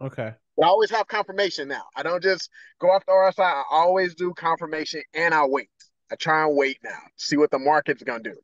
[0.00, 0.32] Okay.
[0.56, 1.84] But I always have confirmation now.
[1.94, 3.44] I don't just go off the RSI.
[3.44, 5.68] I always do confirmation and I wait.
[6.10, 8.36] I try and wait now, see what the market's gonna do.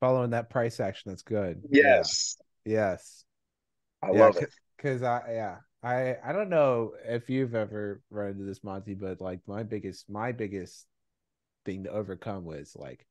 [0.00, 1.62] Following that price action, that's good.
[1.70, 2.36] Yes.
[2.64, 2.72] Yeah.
[2.72, 3.24] Yes.
[4.02, 4.50] I yeah, love it.
[4.78, 5.56] Cause I yeah.
[5.82, 10.10] I I don't know if you've ever run into this, Monte, but like my biggest
[10.10, 10.86] my biggest
[11.64, 13.06] thing to overcome was like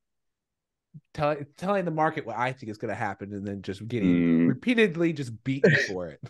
[1.14, 4.44] tell, telling the market what I think is going to happen, and then just getting
[4.44, 4.48] mm.
[4.48, 6.20] repeatedly just beaten for it.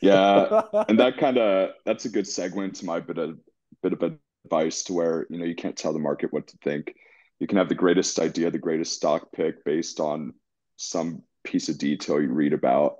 [0.00, 3.38] yeah, and that kind of that's a good segue into my bit of
[3.82, 6.94] bit of advice to where you know you can't tell the market what to think.
[7.38, 10.32] You can have the greatest idea, the greatest stock pick based on
[10.76, 12.96] some piece of detail you read about,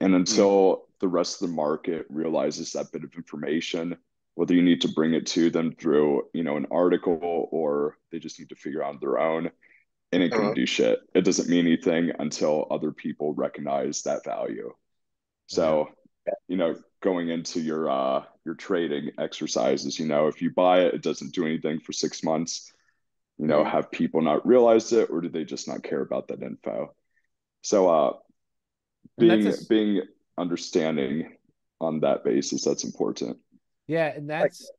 [0.00, 0.80] and until mm.
[1.00, 3.96] the rest of the market realizes that bit of information
[4.36, 8.18] whether you need to bring it to them through you know an article or they
[8.20, 9.50] just need to figure out their own
[10.12, 10.54] and it couldn't uh-huh.
[10.54, 11.00] do shit.
[11.14, 14.72] It doesn't mean anything until other people recognize that value.
[15.46, 15.88] So,
[16.26, 16.34] yeah.
[16.48, 20.94] you know, going into your uh your trading exercises, you know, if you buy it,
[20.94, 22.72] it doesn't do anything for six months.
[23.38, 26.42] You know, have people not realized it, or do they just not care about that
[26.42, 26.94] info?
[27.62, 28.12] So, uh,
[29.18, 29.52] being a...
[29.68, 30.02] being
[30.38, 31.36] understanding
[31.80, 33.36] on that basis, that's important.
[33.86, 34.70] Yeah, and that's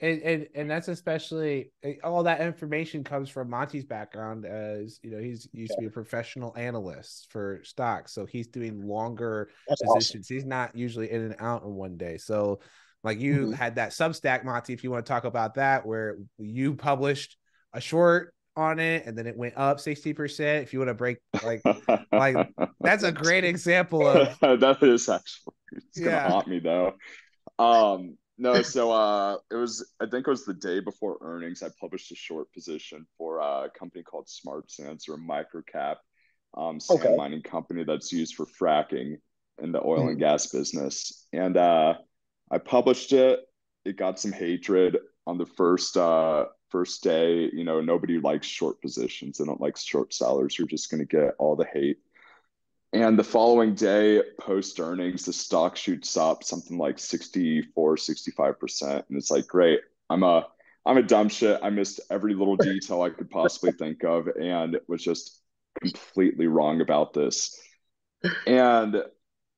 [0.00, 5.10] and, and and that's especially eh, all that information comes from Monte's background as you
[5.10, 5.76] know he's used yeah.
[5.76, 10.26] to be a professional analyst for stocks, so he's doing longer that's positions.
[10.26, 10.36] Awesome.
[10.36, 12.18] He's not usually in and out in one day.
[12.18, 12.60] So,
[13.04, 13.52] like you mm-hmm.
[13.52, 17.38] had that Substack, Monte, if you want to talk about that, where you published
[17.72, 21.18] a short on it and then it went up 60% if you want to break
[21.44, 21.60] like
[22.10, 22.48] like
[22.80, 26.94] that's a great example of that is actually it's gonna haunt me though
[27.58, 31.62] um no, so uh, it was I think it was the day before earnings.
[31.62, 35.96] I published a short position for a company called Smart Sands or a microcap
[36.56, 37.16] um, sand okay.
[37.16, 39.16] mining company that's used for fracking
[39.62, 40.08] in the oil mm-hmm.
[40.08, 41.26] and gas business.
[41.32, 41.94] And uh,
[42.50, 43.40] I published it.
[43.84, 47.48] It got some hatred on the first uh, first day.
[47.52, 49.38] You know, nobody likes short positions.
[49.38, 50.58] They don't like short sellers.
[50.58, 51.98] You're just going to get all the hate.
[52.96, 58.90] And the following day, post earnings, the stock shoots up something like 64, 65%.
[58.90, 60.46] And it's like, great, I'm a
[60.86, 61.60] I'm a dumb shit.
[61.62, 65.42] I missed every little detail I could possibly think of and was just
[65.78, 67.60] completely wrong about this.
[68.46, 68.94] And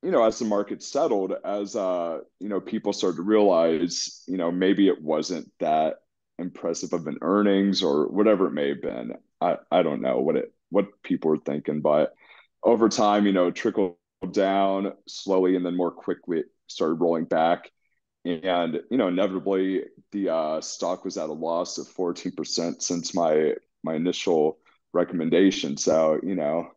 [0.02, 4.36] you know, as the market settled, as uh, you know, people started to realize, you
[4.36, 5.98] know, maybe it wasn't that
[6.40, 9.12] impressive of an earnings or whatever it may have been.
[9.40, 12.14] I, I don't know what it what people were thinking, but
[12.62, 13.96] over time, you know, trickled
[14.32, 17.70] down slowly and then more quickly started rolling back.
[18.24, 23.54] And, you know, inevitably the uh, stock was at a loss of 14% since my
[23.84, 24.58] my initial
[24.92, 25.76] recommendation.
[25.76, 26.70] So, you know,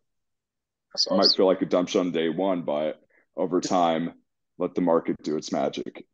[0.93, 1.17] awesome.
[1.17, 3.01] might feel like a dump shot on day one, but
[3.35, 4.13] over time,
[4.57, 6.05] let the market do its magic.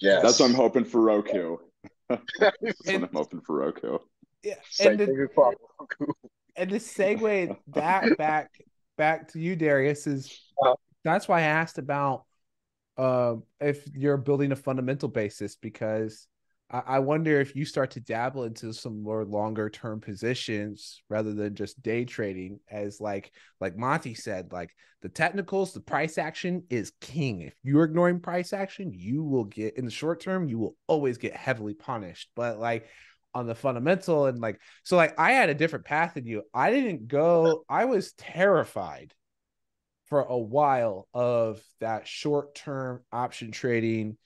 [0.00, 0.20] Yeah.
[0.20, 1.58] That's what I'm hoping for Roku.
[2.08, 2.26] That's
[2.84, 3.98] what I'm hoping for Roku.
[4.42, 4.54] Yeah.
[4.80, 5.28] And the,
[6.56, 8.50] and the segue that back
[8.98, 10.74] back to you, Darius, is uh,
[11.04, 12.24] that's why I asked about
[12.98, 16.26] um, if you're building a fundamental basis because
[16.70, 21.54] I wonder if you start to dabble into some more longer term positions rather than
[21.54, 26.92] just day trading, as like like Monte said, like the technicals, the price action is
[27.00, 27.40] king.
[27.40, 31.16] If you're ignoring price action, you will get in the short term, you will always
[31.16, 32.28] get heavily punished.
[32.36, 32.86] But like
[33.34, 36.42] on the fundamental and like so like I had a different path than you.
[36.52, 39.14] I didn't go, I was terrified
[40.08, 44.16] for a while of that short term option trading.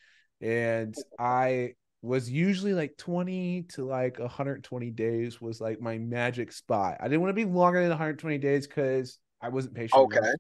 [0.41, 6.97] And I was usually like 20 to like 120 days was like my magic spot.
[7.01, 10.01] I didn't want to be longer than 120 days because I wasn't patient.
[10.03, 10.19] Okay.
[10.19, 10.35] Enough.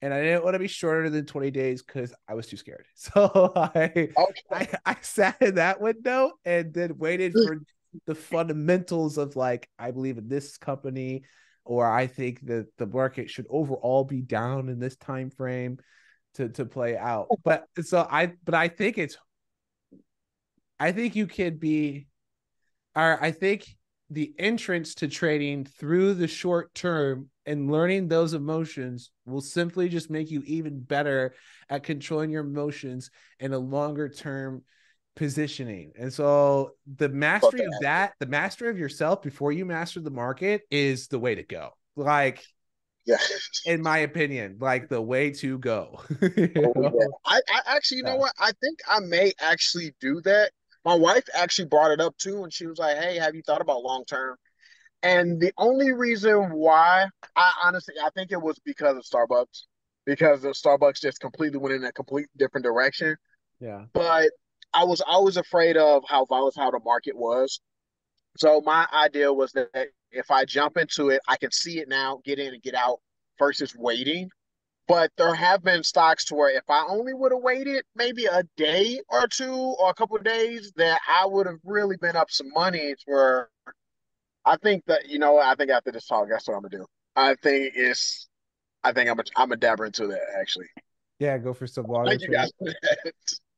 [0.00, 2.86] And I didn't want to be shorter than 20 days because I was too scared.
[2.96, 4.12] So I, okay.
[4.50, 7.58] I I sat in that window and then waited for
[8.06, 11.24] the fundamentals of like I believe in this company,
[11.64, 15.78] or I think that the market should overall be down in this time frame
[16.34, 17.28] to to play out.
[17.44, 19.16] But so I but I think it's
[20.80, 22.08] I think you could be,
[22.96, 23.66] or I think
[24.10, 30.10] the entrance to trading through the short term and learning those emotions will simply just
[30.10, 31.34] make you even better
[31.70, 34.62] at controlling your emotions in a longer term
[35.16, 35.92] positioning.
[35.98, 40.62] And so the mastery of that, the mastery of yourself before you master the market
[40.70, 41.70] is the way to go.
[41.96, 42.42] Like
[43.04, 43.16] yeah
[43.66, 47.06] in my opinion like the way to go oh, yeah.
[47.26, 50.52] I, I actually you know what i think i may actually do that
[50.84, 53.60] my wife actually brought it up too, and she was like, "Hey, have you thought
[53.60, 54.36] about long term?"
[55.02, 57.06] And the only reason why
[57.36, 59.64] I honestly I think it was because of Starbucks,
[60.06, 63.16] because the Starbucks just completely went in a complete different direction.
[63.60, 63.84] Yeah.
[63.92, 64.30] But
[64.74, 67.60] I was always afraid of how volatile the market was.
[68.36, 72.20] So my idea was that if I jump into it, I can see it now,
[72.24, 73.00] get in and get out
[73.38, 74.30] versus waiting.
[74.88, 78.42] But there have been stocks to where if I only would have waited maybe a
[78.56, 82.30] day or two or a couple of days, that I would have really been up
[82.30, 82.94] some money.
[82.94, 83.48] To where
[84.44, 86.86] I think that you know, I think after this talk, that's what I'm gonna do.
[87.14, 88.28] I think it's,
[88.82, 90.66] I think I'm a, I'm a dabber into that actually.
[91.18, 92.08] Yeah, go for some water.
[92.08, 92.50] Thank you guys.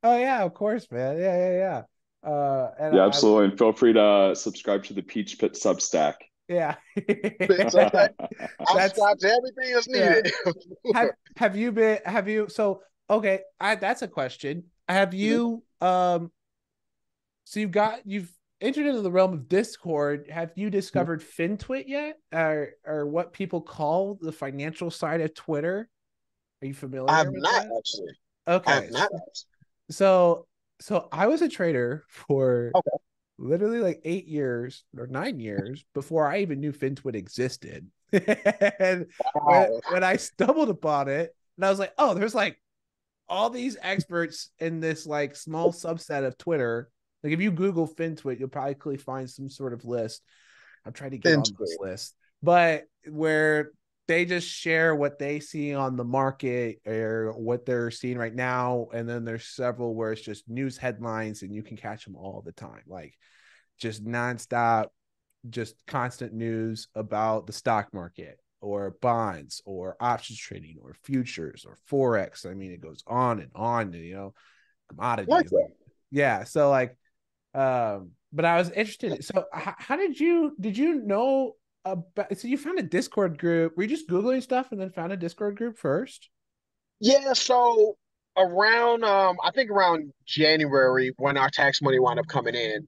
[0.05, 1.18] Oh yeah, of course, man.
[1.18, 1.82] Yeah, yeah, yeah.
[2.28, 3.42] Uh, yeah, absolutely.
[3.42, 6.14] I, and feel free to subscribe to the Peach Pit Substack.
[6.48, 6.76] Yeah.
[6.96, 10.32] That's everything is needed.
[10.44, 10.52] Yeah.
[10.94, 14.64] have, have you been have you so okay, I that's a question.
[14.88, 15.18] Have mm-hmm.
[15.18, 16.30] you um
[17.44, 18.30] so you've got you've
[18.61, 20.28] entered into the realm of Discord.
[20.30, 20.72] Have you mm-hmm.
[20.72, 21.55] discovered mm-hmm.
[21.55, 22.18] FinTwit yet?
[22.32, 25.88] Or or what people call the financial side of Twitter?
[26.62, 27.11] Are you familiar?
[27.11, 27.76] I'm not that?
[27.78, 28.12] actually.
[28.46, 28.72] Okay.
[28.72, 29.11] I'm not.
[29.91, 30.47] So
[30.80, 32.99] so I was a trader for okay
[33.39, 37.87] literally like eight years or nine years before I even knew FinTwit existed.
[38.12, 39.43] and wow.
[39.45, 42.61] when, when, I stumbled upon it, and I was like, oh, there's like
[43.28, 46.91] all these experts in this like small subset of Twitter.
[47.22, 50.22] Like if you Google FinTwit, you'll probably find some sort of list.
[50.85, 51.39] I'm trying to get FinTwit.
[51.39, 53.72] on this list, but where
[54.07, 58.88] they just share what they see on the market or what they're seeing right now
[58.92, 62.42] and then there's several where it's just news headlines and you can catch them all
[62.44, 63.14] the time like
[63.78, 64.86] just nonstop
[65.50, 71.76] just constant news about the stock market or bonds or options trading or futures or
[71.90, 72.46] forex.
[72.50, 74.34] I mean it goes on and on you know
[74.88, 75.32] commodities.
[75.32, 75.48] Like
[76.11, 76.96] yeah so like
[77.55, 81.55] um but i was interested so how, how did you did you know
[81.85, 83.76] about so you found a discord group.
[83.76, 86.28] Were you just googling stuff and then found a discord group first?
[87.01, 87.97] Yeah so
[88.37, 92.87] around um i think around january when our tax money wound up coming in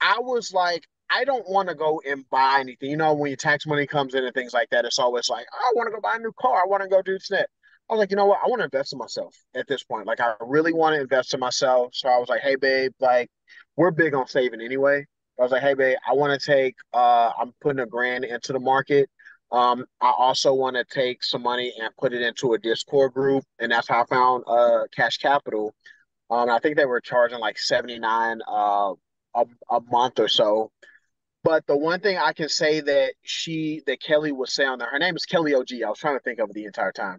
[0.00, 2.90] i was like i don't want to go and buy anything.
[2.90, 5.46] You know when your tax money comes in and things like that it's always like
[5.52, 6.58] oh, i want to go buy a new car.
[6.58, 7.44] I want to go do this i
[7.92, 8.40] was like you know what?
[8.44, 10.06] I want to invest in myself at this point.
[10.06, 11.90] Like i really want to invest in myself.
[11.92, 13.28] So i was like hey babe like
[13.76, 15.04] we're big on saving anyway
[15.38, 18.52] I was like, hey, babe, I want to take, uh, I'm putting a grand into
[18.52, 19.08] the market.
[19.50, 23.44] Um, I also want to take some money and put it into a Discord group.
[23.58, 25.74] And that's how I found uh, Cash Capital.
[26.30, 28.92] Um, I think they were charging like 79 uh,
[29.34, 30.70] a, a month or so.
[31.42, 34.98] But the one thing I can say that she, that Kelly was saying there, her
[34.98, 35.68] name is Kelly OG.
[35.84, 37.18] I was trying to think of it the entire time.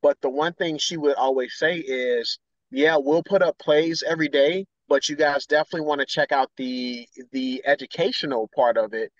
[0.00, 2.38] But the one thing she would always say is,
[2.70, 6.50] yeah, we'll put up plays every day, but you guys definitely want to check out
[6.56, 9.12] the the educational part of it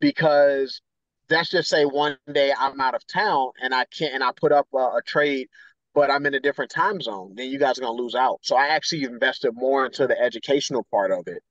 [0.00, 0.80] because
[1.28, 4.52] that's just say one day I'm out of town and I can't and I put
[4.52, 5.48] up a, a trade
[5.94, 8.40] but I'm in a different time zone, then you guys are gonna lose out.
[8.42, 11.42] So I actually invested more into the educational part of it.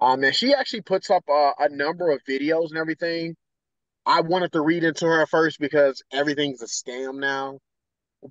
[0.00, 3.36] Um, and she actually puts up a, a number of videos and everything.
[4.06, 7.58] I wanted to read into her first because everything's a scam now.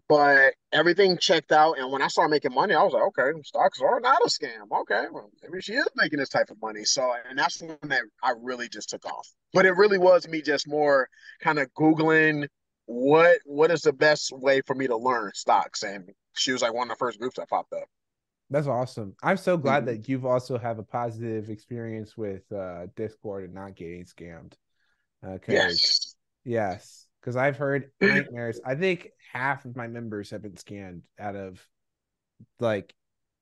[0.07, 1.77] But everything checked out.
[1.77, 4.81] And when I started making money, I was like, okay, stocks are not a scam.
[4.81, 6.83] Okay, well, maybe she is making this type of money.
[6.83, 9.27] So, and that's when that I really just took off.
[9.53, 11.09] But it really was me just more
[11.41, 12.47] kind of googling
[12.85, 16.73] what what is the best way for me to learn stocks, and she was like
[16.73, 17.87] one of the first groups that popped up.
[18.51, 19.15] That's awesome.
[19.21, 20.01] I'm so glad mm-hmm.
[20.01, 24.53] that you've also have a positive experience with uh, Discord and not getting scammed.
[25.23, 25.53] Okay.
[25.53, 26.15] Yes.
[26.45, 28.59] Yes because I've heard nightmares.
[28.65, 31.65] I think half of my members have been scanned out of
[32.59, 32.93] like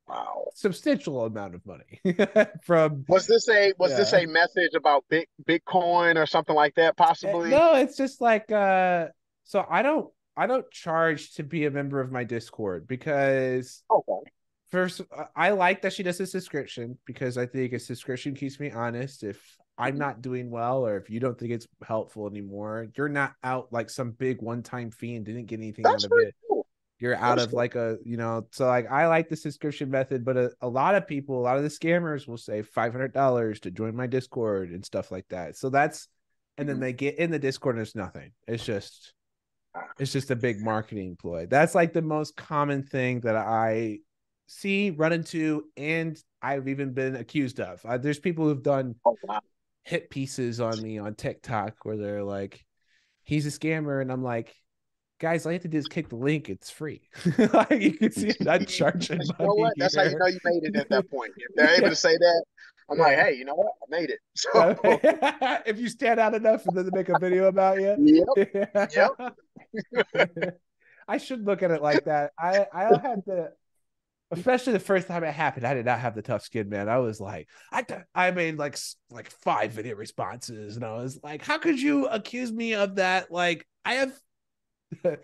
[0.08, 2.00] wow substantial amount of money
[2.64, 3.98] from was this a was yeah.
[3.98, 8.22] this a message about big bitcoin or something like that eh, possibly no it's just
[8.22, 9.08] like uh
[9.44, 14.32] so i don't i don't charge to be a member of my discord because okay
[14.72, 15.02] first
[15.36, 19.24] i like that she does a subscription because i think a subscription keeps me honest
[19.24, 20.00] if I'm mm-hmm.
[20.00, 23.90] not doing well, or if you don't think it's helpful anymore, you're not out like
[23.90, 26.36] some big one time fee and didn't get anything That's out of it.
[26.48, 26.66] Cool.
[27.00, 27.58] You're out That's of cool.
[27.58, 30.96] like a, you know, so like I like the subscription method, but a, a lot
[30.96, 34.84] of people, a lot of the scammers will say $500 to join my Discord and
[34.84, 35.56] stuff like that.
[35.56, 36.08] So that's,
[36.58, 36.84] and then mm-hmm.
[36.84, 38.32] they get in the Discord and there's nothing.
[38.48, 39.14] It's just,
[39.76, 39.82] ah.
[40.00, 41.46] it's just a big marketing ploy.
[41.46, 44.00] That's like the most common thing that I
[44.48, 47.86] see, run into, and I've even been accused of.
[47.86, 49.40] Uh, there's people who've done oh, wow
[49.88, 52.66] hit pieces on me on TikTok where they're like,
[53.24, 54.02] he's a scammer.
[54.02, 54.54] And I'm like,
[55.20, 56.50] guys, all you have to do is click the link.
[56.50, 57.08] It's free.
[57.38, 59.22] like you can see it not charging.
[59.22, 59.74] you know what?
[59.78, 61.32] That's how you know you made it at that point.
[61.38, 62.44] If they're able to say that,
[62.90, 63.74] I'm like, hey, you know what?
[63.82, 64.20] I made it.
[64.36, 64.78] So
[65.66, 67.96] if you stand out enough for them to make a video about you.
[68.36, 68.94] Yep.
[68.94, 70.60] yep.
[71.08, 72.32] I should look at it like that.
[72.38, 73.52] I I had to
[74.32, 76.98] especially the first time it happened i did not have the tough skin man i
[76.98, 78.78] was like i i made like
[79.10, 83.32] like five video responses and i was like how could you accuse me of that
[83.32, 84.12] like i have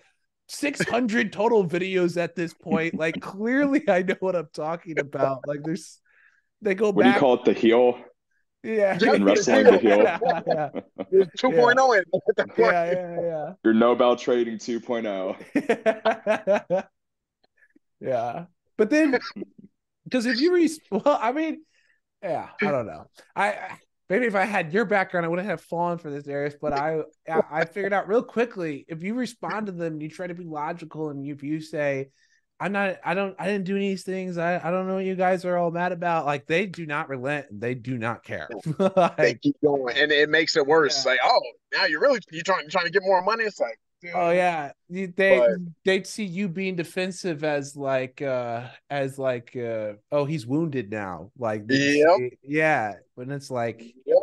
[0.47, 5.63] 600 total videos at this point like clearly i know what i'm talking about like
[5.63, 5.99] there's
[6.61, 6.95] they go back.
[6.95, 7.13] what back.
[7.13, 7.97] do you call it the heel
[8.63, 8.97] yeah.
[8.97, 10.03] In wrestling the heel.
[10.03, 10.69] Yeah, yeah.
[11.37, 12.05] 2.0 at
[12.37, 12.59] the point.
[12.59, 13.53] Oh yeah, yeah, yeah.
[13.63, 16.85] You're Nobel trading 2.0.
[17.99, 18.45] yeah.
[18.83, 19.17] But then,
[20.03, 21.63] because if you re, well, I mean,
[22.21, 23.05] yeah, I don't know.
[23.33, 23.77] I
[24.09, 26.55] maybe if I had your background, I wouldn't have fallen for this, Darius.
[26.59, 26.99] But I,
[27.49, 31.11] I figured out real quickly if you respond to them, you try to be logical,
[31.11, 32.09] and if you say,
[32.59, 34.37] "I'm not, I don't, I didn't do any of these things.
[34.37, 37.07] I, I don't know what you guys are all mad about." Like they do not
[37.07, 37.45] relent.
[37.57, 38.49] They do not care.
[38.97, 41.05] like, they keep going, and it makes it worse.
[41.05, 41.11] Yeah.
[41.11, 41.41] Like, oh,
[41.73, 43.45] now you're really you trying trying to get more money.
[43.45, 43.79] It's like,
[44.13, 45.49] Oh yeah, they but,
[45.85, 51.31] they'd see you being defensive as like uh as like uh oh he's wounded now
[51.37, 52.19] like yep.
[52.43, 54.17] yeah, when it's like yep.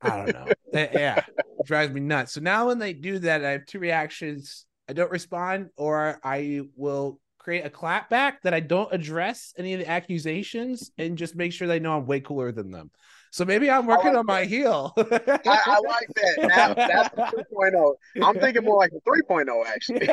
[0.00, 1.16] I don't know yeah
[1.62, 2.32] it drives me nuts.
[2.32, 6.62] So now when they do that, I have two reactions: I don't respond, or I
[6.76, 11.52] will create a clapback that I don't address any of the accusations and just make
[11.52, 12.90] sure they know I'm way cooler than them.
[13.32, 14.92] So maybe I'm working like on my heel.
[14.98, 15.02] I,
[15.46, 16.50] I, like that.
[16.54, 17.94] Now, that's the 2.0.
[18.22, 20.06] I'm thinking more like the 3.0 actually.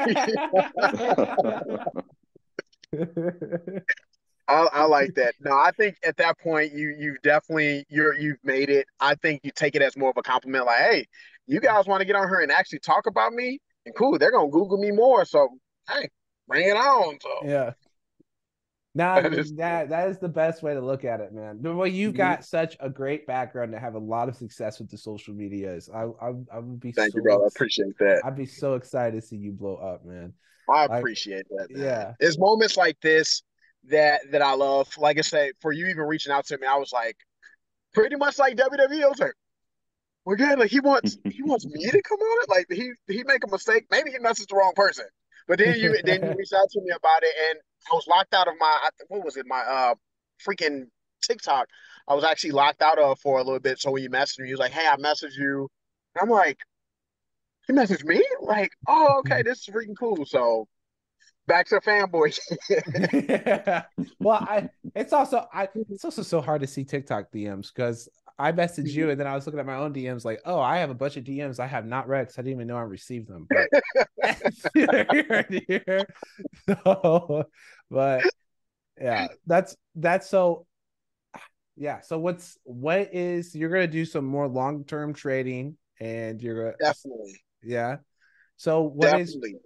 [4.48, 5.34] I, I, like that.
[5.42, 8.88] No, I think at that point you you've definitely you're you've made it.
[9.02, 11.06] I think you take it as more of a compliment, like, hey,
[11.46, 14.32] you guys want to get on here and actually talk about me, and cool, they're
[14.32, 15.26] gonna Google me more.
[15.26, 15.50] So
[15.90, 16.08] hey,
[16.48, 17.18] bring it on.
[17.22, 17.74] So yeah.
[18.96, 21.60] Now that is, that, that is the best way to look at it, man.
[21.62, 22.18] But well, you've mm-hmm.
[22.18, 25.90] got such a great background to have a lot of success with the social medias.
[25.94, 27.44] I I, I would be thank so you, bro.
[27.44, 28.22] I appreciate that.
[28.26, 30.34] I'd be so excited to see you blow up, man.
[30.72, 31.78] I appreciate like, that.
[31.78, 31.84] Man.
[31.84, 33.44] Yeah, it's moments like this
[33.90, 34.88] that that I love.
[34.98, 37.18] Like I said, for you even reaching out to me, I was like,
[37.94, 39.04] pretty much like WWE.
[39.04, 39.34] I was like,
[40.26, 42.50] well, yeah, like he wants he wants me to come on it.
[42.50, 43.86] Like he he make a mistake.
[43.92, 45.06] Maybe he messaged the wrong person.
[45.48, 47.60] But then you then you reach out to me about it, and
[47.92, 49.96] I was locked out of my what was it my uh
[50.46, 50.86] freaking
[51.22, 51.68] TikTok.
[52.08, 53.80] I was actually locked out of for a little bit.
[53.80, 55.70] So when you messaged me, he was like, "Hey, I messaged you."
[56.16, 56.58] And I'm like,
[57.68, 60.68] "He messaged me?" Like, "Oh, okay, this is freaking cool." So
[61.48, 62.38] back to fanboy.
[62.70, 63.84] yeah.
[64.20, 68.10] Well, I it's also I it's also so hard to see TikTok DMs because
[68.40, 69.12] I messaged you mm-hmm.
[69.12, 71.18] and then I was looking at my own DMs like, oh, I have a bunch
[71.18, 73.48] of DMs I have not read because I didn't even know I received them.
[73.50, 73.68] But
[74.74, 76.08] here, here.
[76.66, 77.44] So,
[77.92, 78.24] but
[79.00, 80.66] yeah, that's that's so
[81.76, 82.00] yeah.
[82.00, 86.78] So what's what is you're gonna do some more long term trading and you're gonna
[86.80, 87.98] definitely yeah.
[88.56, 89.52] So what definitely.
[89.52, 89.60] is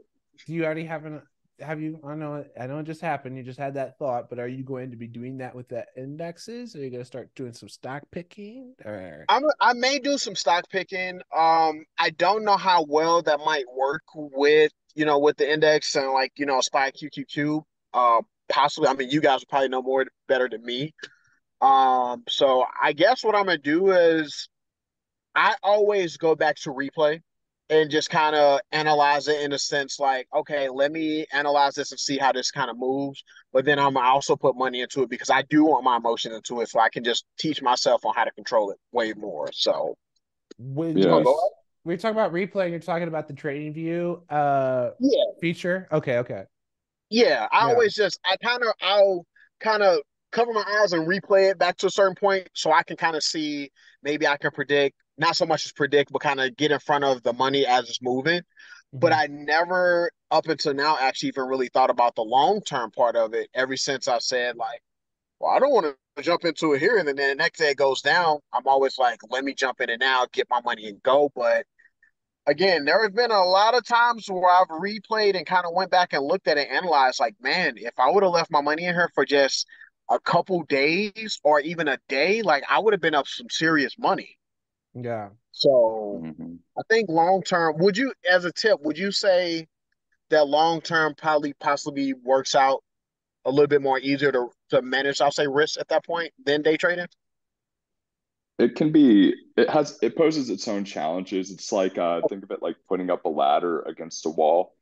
[0.48, 1.22] do you already have an
[1.64, 4.40] have you i know i know it just happened you just had that thought but
[4.40, 6.76] are you going to be doing that with the indexes?
[6.76, 9.26] Are you going to start doing some stock picking or?
[9.30, 13.66] I'm, i may do some stock picking um i don't know how well that might
[13.76, 18.90] work with you know, with the index and like, you know, SPY QQQ, uh, possibly,
[18.90, 20.94] I mean, you guys probably know more better than me.
[21.62, 24.50] Um, so I guess what I'm gonna do is
[25.36, 27.22] I always go back to replay
[27.70, 31.92] and just kind of analyze it in a sense like, okay, let me analyze this
[31.92, 33.24] and see how this kind of moves.
[33.52, 36.62] But then I'm also put money into it because I do want my emotion into
[36.62, 39.50] it so I can just teach myself on how to control it way more.
[39.54, 39.96] So
[40.58, 41.26] when yes.
[41.84, 45.24] we talk about replay, you're talking about the TradingView uh yeah.
[45.40, 45.88] feature.
[45.92, 46.44] Okay, okay.
[47.10, 47.74] Yeah, I yeah.
[47.74, 49.26] always just I kind of I'll
[49.60, 50.00] kind of
[50.32, 53.16] cover my eyes and replay it back to a certain point so I can kind
[53.16, 56.72] of see maybe I can predict not so much as predict, but kind of get
[56.72, 58.40] in front of the money as it's moving.
[58.40, 59.00] Mm-hmm.
[59.00, 63.16] But I never, up until now, actually even really thought about the long term part
[63.16, 63.50] of it.
[63.54, 64.82] Ever since I said like,
[65.40, 67.78] well, I don't want to jump into it here, and then the next day it
[67.78, 68.40] goes down.
[68.54, 71.32] I'm always like, let me jump in it now, get my money and go.
[71.36, 71.66] But
[72.46, 75.92] again, there have been a lot of times where I've replayed and kind of went
[75.92, 78.62] back and looked at it, and analyzed, like, man, if I would have left my
[78.62, 79.68] money in here for just
[80.10, 83.98] a couple days or even a day, like I would have been up some serious
[83.98, 84.38] money.
[84.96, 85.30] Yeah.
[85.52, 86.56] So mm-hmm.
[86.78, 89.68] I think long term, would you, as a tip, would you say
[90.30, 92.84] that long term probably possibly works out
[93.46, 96.62] a little bit more easier to, to manage, I'll say, risk at that point than
[96.62, 97.08] day trading?
[98.60, 101.52] It can be, it has, it poses its own challenges.
[101.52, 104.76] It's like, uh, think of it like putting up a ladder against a wall.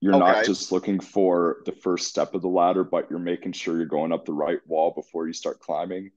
[0.00, 0.20] You're okay.
[0.20, 3.86] not just looking for the first step of the ladder, but you're making sure you're
[3.86, 6.10] going up the right wall before you start climbing.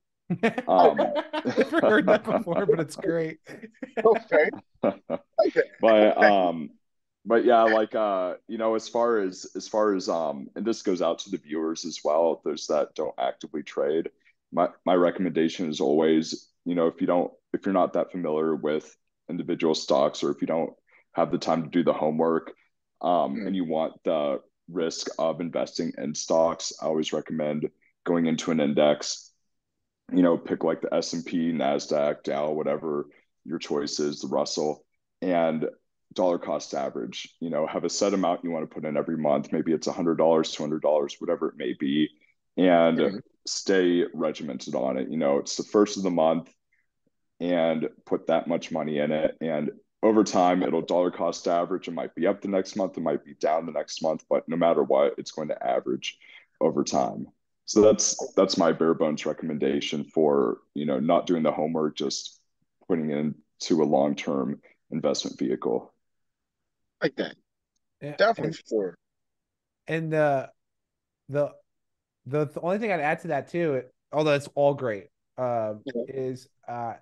[0.67, 0.97] Um,
[1.45, 3.39] Never heard that before, but it's great.
[4.05, 4.49] okay.
[5.81, 6.69] but um,
[7.25, 10.81] but yeah, like uh, you know, as far as as far as um, and this
[10.81, 12.41] goes out to the viewers as well.
[12.43, 14.09] Those that don't actively trade,
[14.51, 18.55] my my recommendation is always, you know, if you don't, if you're not that familiar
[18.55, 18.95] with
[19.29, 20.73] individual stocks, or if you don't
[21.13, 22.53] have the time to do the homework,
[23.01, 23.47] um, mm-hmm.
[23.47, 27.69] and you want the risk of investing in stocks, I always recommend
[28.05, 29.32] going into an index
[30.13, 33.07] you know, pick like the S&P, NASDAQ, Dow, whatever
[33.45, 34.85] your choice is, the Russell,
[35.21, 35.67] and
[36.13, 39.17] dollar cost average, you know, have a set amount you want to put in every
[39.17, 39.51] month.
[39.51, 42.09] Maybe it's $100, $200, whatever it may be,
[42.57, 43.17] and mm-hmm.
[43.47, 45.09] stay regimented on it.
[45.09, 46.53] You know, it's the first of the month
[47.39, 49.35] and put that much money in it.
[49.41, 51.87] And over time, it'll dollar cost average.
[51.87, 54.47] It might be up the next month, it might be down the next month, but
[54.47, 56.17] no matter what, it's going to average
[56.61, 57.27] over time.
[57.65, 62.39] So that's that's my bare bones recommendation for you know not doing the homework, just
[62.87, 64.61] putting it into a long term
[64.91, 65.93] investment vehicle.
[67.01, 67.35] Like that,
[68.01, 68.95] yeah, definitely and, for.
[69.87, 70.47] And uh,
[71.29, 71.51] the
[72.25, 75.07] the the only thing I'd add to that too, although it's all great,
[75.37, 76.03] uh, yeah.
[76.07, 76.93] is uh,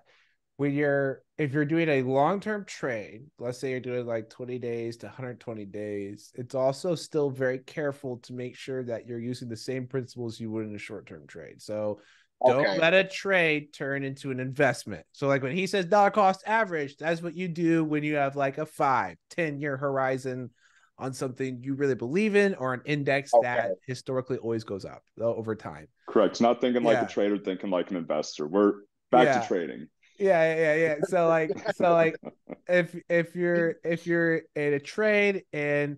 [0.56, 4.96] when you're if you're doing a long-term trade let's say you're doing like 20 days
[4.96, 9.56] to 120 days it's also still very careful to make sure that you're using the
[9.56, 11.60] same principles you would in a short-term trade.
[11.60, 12.00] So
[12.44, 12.78] don't okay.
[12.78, 15.06] let a trade turn into an investment.
[15.12, 18.36] So like when he says dollar cost average that's what you do when you have
[18.36, 20.50] like a five ten year horizon
[20.98, 23.46] on something you really believe in or an index okay.
[23.46, 25.88] that historically always goes up over time.
[26.08, 26.40] Correct.
[26.40, 28.46] Not thinking like a trader thinking like an investor.
[28.46, 28.72] We're
[29.10, 29.40] back yeah.
[29.40, 29.86] to trading
[30.18, 32.16] yeah yeah yeah so like so like
[32.68, 35.96] if if you're if you're in a trade and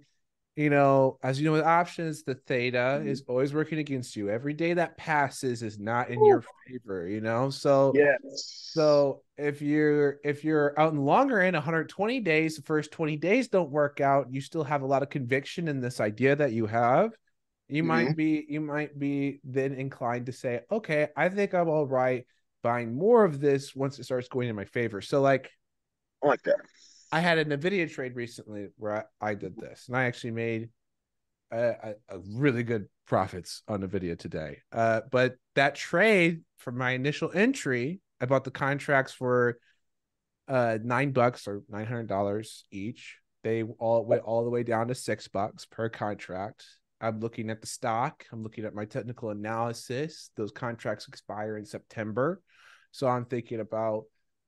[0.56, 3.08] you know as you know with options the theta mm-hmm.
[3.08, 6.26] is always working against you every day that passes is not in Ooh.
[6.26, 11.54] your favor you know so yeah so if you're if you're out in longer in
[11.54, 15.10] 120 days the first 20 days don't work out you still have a lot of
[15.10, 17.12] conviction in this idea that you have
[17.68, 17.88] you mm-hmm.
[17.88, 22.26] might be you might be then inclined to say okay i think i'm all right
[22.64, 25.02] buying more of this once it starts going in my favor.
[25.02, 25.50] So like
[26.24, 26.56] I like that.
[27.12, 30.70] I had a Nvidia trade recently where I, I did this, and I actually made
[31.52, 34.58] a, a, a, really good profits on Nvidia today.
[34.72, 39.58] Uh, but that trade for my initial entry, I bought the contracts for
[40.48, 43.18] uh nine bucks or nine hundred dollars each.
[43.44, 46.64] They all went all the way down to six bucks per contract.
[47.00, 48.24] I'm looking at the stock.
[48.32, 50.30] I'm looking at my technical analysis.
[50.36, 52.40] Those contracts expire in September.
[52.94, 54.04] So I'm thinking about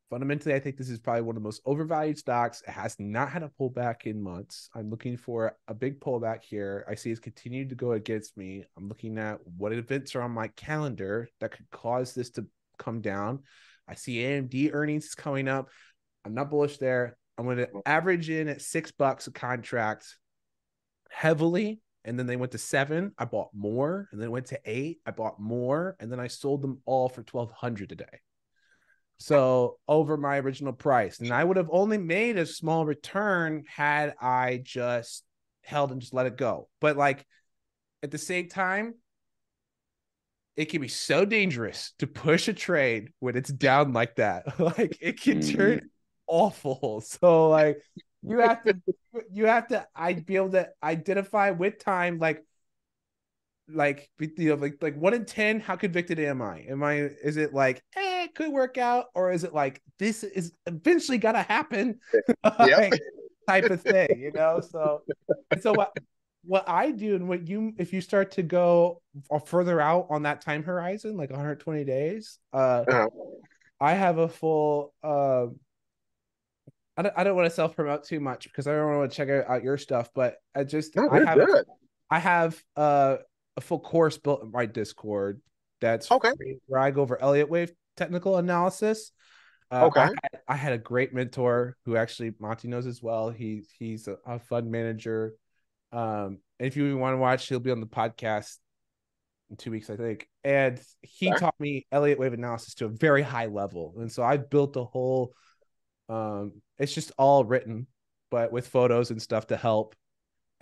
[0.09, 2.63] fundamentally, I think this is probably one of the most overvalued stocks.
[2.65, 4.71] It has not had a pullback in months.
[4.73, 6.87] I'm looking for a big pullback here.
[6.89, 8.65] I see it's continued to go against me.
[8.77, 12.47] I'm looking at what events are on my calendar that could cause this to
[12.79, 13.41] come down.
[13.89, 15.69] I see AMD earnings coming up.
[16.25, 17.17] I'm not bullish there.
[17.37, 20.07] I'm going to average in at six bucks a contract
[21.11, 23.13] heavily and then they went to seven.
[23.19, 25.01] I bought more, and then went to eight.
[25.05, 28.21] I bought more, and then I sold them all for twelve hundred a day.
[29.19, 34.15] So over my original price, and I would have only made a small return had
[34.21, 35.25] I just
[35.63, 36.69] held and just let it go.
[36.81, 37.25] But like
[38.03, 38.95] at the same time,
[40.55, 44.59] it can be so dangerous to push a trade when it's down like that.
[44.61, 45.87] like it can turn mm-hmm.
[46.27, 47.01] awful.
[47.07, 47.81] So like
[48.27, 48.77] you have to
[49.33, 52.43] you have to i'd be able to identify with time like
[53.69, 57.37] like you know like like one in ten how convicted am i am i is
[57.37, 61.43] it like eh it could work out or is it like this is eventually gonna
[61.43, 61.99] happen
[62.59, 62.93] like,
[63.49, 65.03] type of thing you know so
[65.61, 65.97] so what
[66.45, 69.01] what i do and what you if you start to go
[69.47, 73.09] further out on that time horizon like 120 days uh uh-huh.
[73.81, 75.47] i have a full uh
[76.99, 79.15] I don't, I don't want to self promote too much because I don't want to
[79.15, 81.67] check out, your stuff, but I just no, I have good.
[82.11, 83.17] I have uh
[83.61, 85.41] full course built in my Discord.
[85.81, 86.33] That's okay.
[86.67, 89.13] Where I go over Elliott wave technical analysis.
[89.71, 90.01] Uh, okay.
[90.01, 93.31] I had, I had, a great mentor who actually Monte knows as well.
[93.31, 95.35] He he's a, a fund manager.
[95.93, 98.57] Um, and if you want to watch, he'll be on the podcast
[99.51, 100.29] in two weeks, I think.
[100.45, 101.39] And he sure.
[101.39, 103.95] taught me Elliott wave analysis to a very high level.
[103.99, 105.33] And so I built a whole
[106.09, 107.89] um it's just all written,
[108.31, 109.95] but with photos and stuff to help.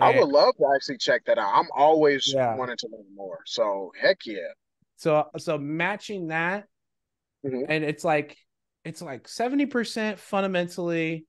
[0.00, 1.52] I would love to actually check that out.
[1.54, 2.56] I'm always yeah.
[2.56, 3.38] wanting to learn more.
[3.46, 4.38] So heck yeah.
[4.96, 6.64] So so matching that,
[7.44, 7.62] mm-hmm.
[7.68, 8.36] and it's like
[8.84, 11.26] it's like 70% fundamentally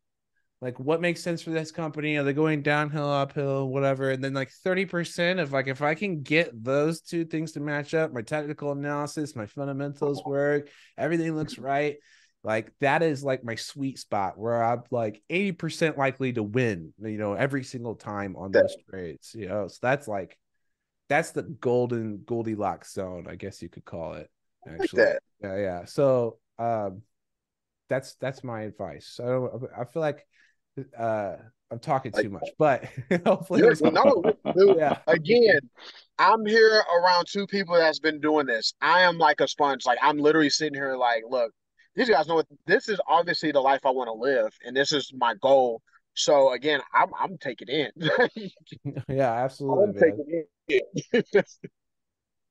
[0.61, 4.33] like what makes sense for this company are they going downhill uphill whatever and then
[4.33, 8.21] like 30% of like if i can get those two things to match up my
[8.21, 11.97] technical analysis my fundamentals work everything looks right
[12.45, 17.17] like that is like my sweet spot where I'm like 80% likely to win, you
[17.17, 19.33] know, every single time on those trades.
[19.35, 20.37] You know, so that's like
[21.09, 24.29] that's the golden Goldilocks zone, I guess you could call it.
[24.67, 25.05] Actually.
[25.05, 25.85] Like yeah, yeah.
[25.85, 27.01] So um
[27.89, 29.19] that's that's my advice.
[29.19, 30.27] I don't I feel like
[30.95, 31.37] uh
[31.71, 32.85] I'm talking too much, but
[33.25, 34.21] hopefully no,
[34.55, 34.99] dude, yeah.
[35.07, 35.61] again,
[36.19, 38.75] I'm here around two people that's been doing this.
[38.81, 39.83] I am like a sponge.
[39.83, 41.51] Like I'm literally sitting here like, look,
[41.95, 44.91] these guys know what this is obviously the life I want to live, and this
[44.91, 45.81] is my goal.
[46.13, 47.91] So again, I'm I'm taking in.
[49.09, 49.85] yeah, absolutely.
[49.85, 51.23] I'm taking in.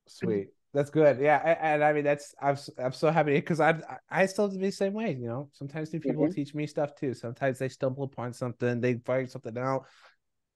[0.07, 0.49] Sweet.
[0.73, 1.21] That's good.
[1.21, 3.81] Yeah, and, and, I mean that's I'm I'm so happy because I
[4.11, 5.13] I still do the same way.
[5.13, 6.35] You know, sometimes new people mm-hmm.
[6.35, 7.15] teach me stuff too.
[7.15, 9.87] Sometimes they stumble upon something, they find something out,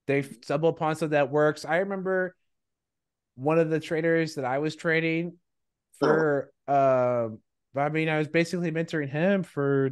[0.09, 1.65] they stumble upon something that works.
[1.65, 2.35] I remember
[3.36, 5.36] one of the traders that I was trading
[6.01, 7.39] for um
[7.79, 9.91] but I mean, I was basically mentoring him for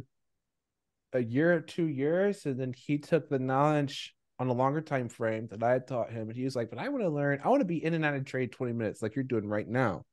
[1.13, 5.07] a year or two years, and then he took the knowledge on a longer time
[5.07, 7.39] frame that I had taught him, and he was like, "But I want to learn.
[7.41, 9.65] I want to be in and out of trade twenty minutes, like you're doing right
[9.65, 10.03] now."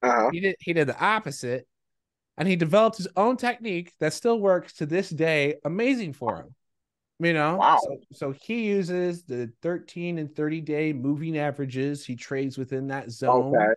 [0.00, 0.30] Uh-huh.
[0.30, 0.54] He did.
[0.60, 1.66] He did the opposite,
[2.38, 5.56] and he developed his own technique that still works to this day.
[5.64, 6.54] Amazing for him.
[7.18, 7.80] You know, wow.
[7.82, 12.06] So, so, he uses the 13 and 30 day moving averages.
[12.06, 13.56] He trades within that zone.
[13.56, 13.72] Okay.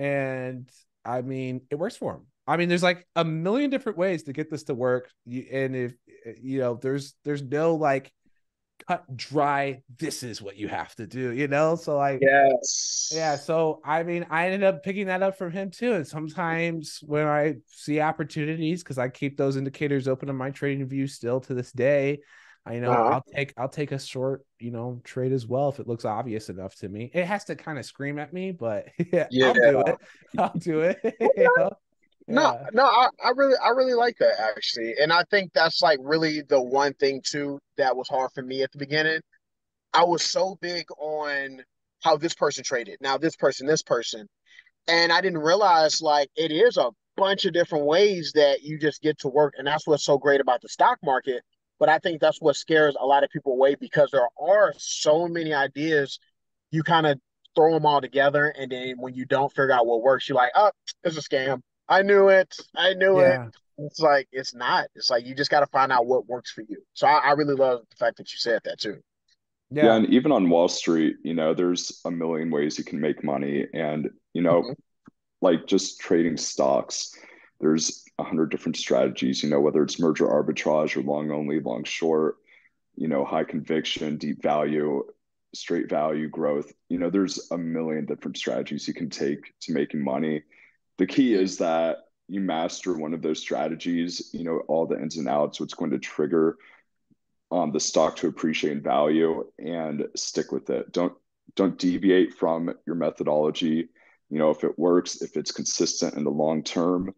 [0.00, 0.68] And
[1.04, 2.26] I mean, it works for him.
[2.46, 5.94] I mean, there's like a million different ways to get this to work, and if
[6.40, 8.12] you know, there's there's no like
[8.86, 9.82] cut dry.
[9.98, 11.76] This is what you have to do, you know.
[11.76, 13.36] So like, yes, yeah.
[13.36, 15.94] So I mean, I ended up picking that up from him too.
[15.94, 21.10] And sometimes when I see opportunities, because I keep those indicators open in my TradingView
[21.10, 22.20] still to this day.
[22.68, 23.10] I know uh-huh.
[23.10, 26.48] I'll take I'll take a short, you know, trade as well if it looks obvious
[26.48, 27.10] enough to me.
[27.14, 29.46] It has to kind of scream at me, but yeah, yeah.
[29.46, 29.98] I'll do it.
[30.36, 30.98] I'll do it.
[31.36, 31.70] you know?
[32.28, 35.98] No, no, I, I really, I really like that actually, and I think that's like
[36.02, 39.20] really the one thing too that was hard for me at the beginning.
[39.94, 41.64] I was so big on
[42.02, 44.28] how this person traded, now this person, this person,
[44.88, 49.02] and I didn't realize like it is a bunch of different ways that you just
[49.02, 51.42] get to work, and that's what's so great about the stock market.
[51.80, 55.28] But I think that's what scares a lot of people away because there are so
[55.28, 56.18] many ideas.
[56.72, 57.20] You kind of
[57.56, 60.52] throw them all together, and then when you don't figure out what works, you're like,
[60.56, 60.70] "Oh,
[61.04, 62.56] it's a scam." I knew it.
[62.74, 63.46] I knew yeah.
[63.46, 63.54] it.
[63.78, 64.86] It's like it's not.
[64.94, 66.78] It's like you just got to find out what works for you.
[66.94, 69.00] So I, I, really love the fact that you said that too.
[69.70, 69.86] Yeah.
[69.86, 73.22] yeah, and even on Wall Street, you know, there's a million ways you can make
[73.22, 74.72] money, and you know, mm-hmm.
[75.42, 77.14] like just trading stocks,
[77.60, 79.42] there's a hundred different strategies.
[79.42, 82.36] You know, whether it's merger arbitrage or long only, long short,
[82.96, 85.04] you know, high conviction, deep value,
[85.54, 86.72] straight value growth.
[86.88, 90.42] You know, there's a million different strategies you can take to making money
[90.98, 91.98] the key is that
[92.28, 95.90] you master one of those strategies you know all the ins and outs what's going
[95.90, 96.56] to trigger
[97.52, 101.12] um, the stock to appreciate in value and stick with it don't
[101.54, 103.88] don't deviate from your methodology
[104.30, 107.14] you know if it works if it's consistent in the long term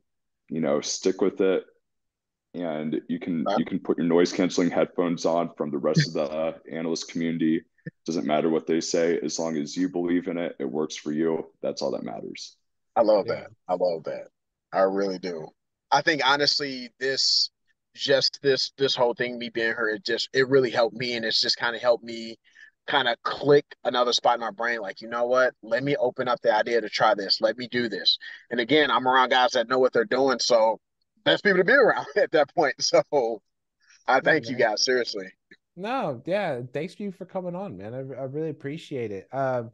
[0.48, 1.64] you know stick with it
[2.54, 6.14] and you can you can put your noise canceling headphones on from the rest of
[6.14, 7.62] the analyst community.
[8.06, 11.12] Doesn't matter what they say, as long as you believe in it, it works for
[11.12, 11.46] you.
[11.62, 12.56] That's all that matters.
[12.98, 13.34] I love yeah.
[13.34, 13.50] that.
[13.68, 14.26] I love that.
[14.72, 15.46] I really do.
[15.92, 17.50] I think honestly, this
[17.94, 21.24] just this this whole thing, me being here, it just it really helped me, and
[21.24, 22.36] it's just kind of helped me
[22.88, 26.26] kind of click another spot in my brain like you know what let me open
[26.26, 28.16] up the idea to try this let me do this
[28.50, 30.80] and again i'm around guys that know what they're doing so
[31.22, 33.42] best people to be around at that point so
[34.06, 35.26] i thank yeah, you guys seriously
[35.76, 39.70] no yeah thanks you for coming on man i, I really appreciate it um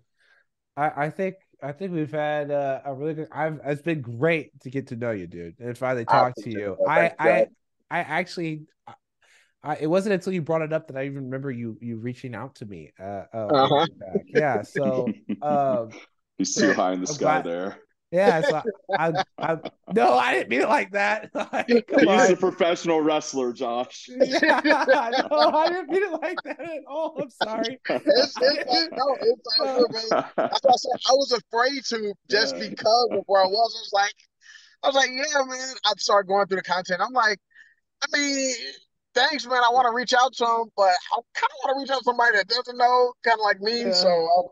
[0.77, 3.29] I, I think I think we've had uh, a really good.
[3.33, 6.77] I've it's been great to get to know you, dude, and finally talk to you.
[6.89, 7.47] I I
[7.91, 8.63] I actually
[9.65, 12.35] I, it wasn't until you brought it up that I even remember you you reaching
[12.35, 12.93] out to me.
[13.01, 13.87] Uh, uh uh-huh.
[14.29, 14.63] yeah.
[14.63, 15.11] So
[15.43, 15.91] um,
[16.37, 17.79] he's too high in the sky glad, there.
[18.15, 18.43] Yeah.
[18.43, 18.63] So
[18.97, 19.57] I, I,
[19.93, 21.31] no, I didn't mean it like that.
[21.67, 22.33] he's on.
[22.33, 24.09] a professional wrestler, Josh.
[24.25, 27.21] Yeah, no, I didn't mean it like that at all.
[27.21, 27.81] I'm sorry.
[27.89, 32.69] It's, it's, no, it's all good, I, I was afraid to just yeah.
[32.69, 33.75] because of where I was.
[33.77, 34.15] I was like,
[34.83, 35.75] I was like, yeah, man.
[35.85, 37.01] I started going through the content.
[37.05, 37.39] I'm like,
[38.03, 38.55] I mean,
[39.15, 39.63] thanks, man.
[39.65, 41.99] I want to reach out to him, but I kind of want to reach out
[41.99, 43.81] to somebody that doesn't know, kind of like me.
[43.81, 43.93] Yeah.
[43.93, 44.47] So I'm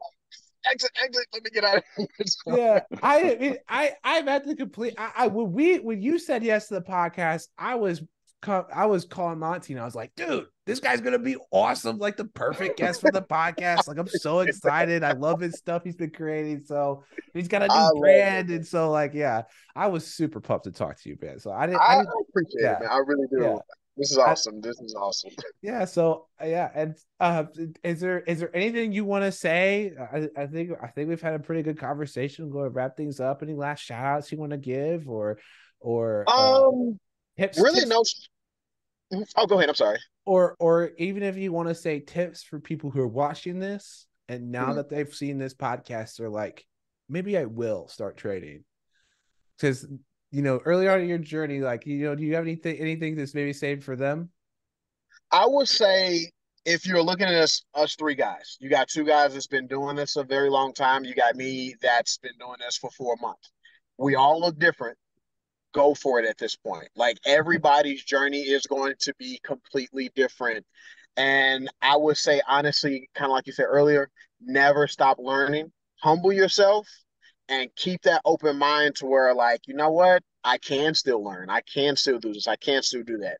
[0.70, 1.26] exit, exit.
[1.32, 2.06] Let me get out of here.
[2.46, 4.94] Yeah, I I I'm at the complete.
[4.98, 8.02] I, I when we when you said yes to the podcast, I was
[8.48, 12.16] I was calling Monte and I was like, dude, this guy's gonna be awesome, like
[12.16, 13.86] the perfect guest for the podcast.
[13.86, 15.04] Like, I'm so excited.
[15.04, 16.62] I love his stuff he's been creating.
[16.64, 19.42] So he's got a new brand, and so like, yeah,
[19.76, 21.38] I was super pumped to talk to you, man.
[21.38, 21.80] So I didn't.
[21.80, 22.76] I, I didn't, appreciate yeah.
[22.76, 22.88] it, man.
[22.90, 23.42] I really do.
[23.42, 23.56] Yeah.
[23.96, 24.56] This is awesome.
[24.56, 25.30] I, this is awesome.
[25.60, 25.84] Yeah.
[25.84, 27.44] So yeah, and uh,
[27.84, 29.92] is there is there anything you want to say?
[29.98, 32.50] I, I think I think we've had a pretty good conversation.
[32.50, 33.42] Go wrap things up.
[33.42, 35.38] Any last shout outs you want to give, or
[35.80, 36.98] or uh, um,
[37.38, 37.58] uh, tips?
[37.58, 38.28] Really, tips?
[39.10, 39.24] no.
[39.36, 39.68] Oh, go ahead.
[39.68, 39.98] I'm sorry.
[40.24, 44.06] Or or even if you want to say tips for people who are watching this
[44.28, 44.76] and now mm-hmm.
[44.76, 46.64] that they've seen this podcast, they're like,
[47.10, 48.64] maybe I will start trading
[49.58, 49.86] because
[50.32, 53.14] you know, early on in your journey, like, you know, do you have anything anything
[53.14, 54.30] that's maybe saved for them?
[55.30, 56.30] I would say
[56.64, 59.94] if you're looking at us, us three guys, you got two guys that's been doing
[59.94, 61.04] this a very long time.
[61.04, 63.52] You got me that's been doing this for four months.
[63.98, 64.96] We all look different.
[65.74, 66.88] Go for it at this point.
[66.96, 70.64] Like everybody's journey is going to be completely different.
[71.18, 74.10] And I would say, honestly, kind of like you said earlier,
[74.40, 75.72] never stop learning.
[76.00, 76.88] Humble yourself
[77.52, 80.22] and keep that open mind to where like you know what?
[80.42, 81.50] I can still learn.
[81.50, 82.48] I can still do this.
[82.48, 83.38] I can still do that.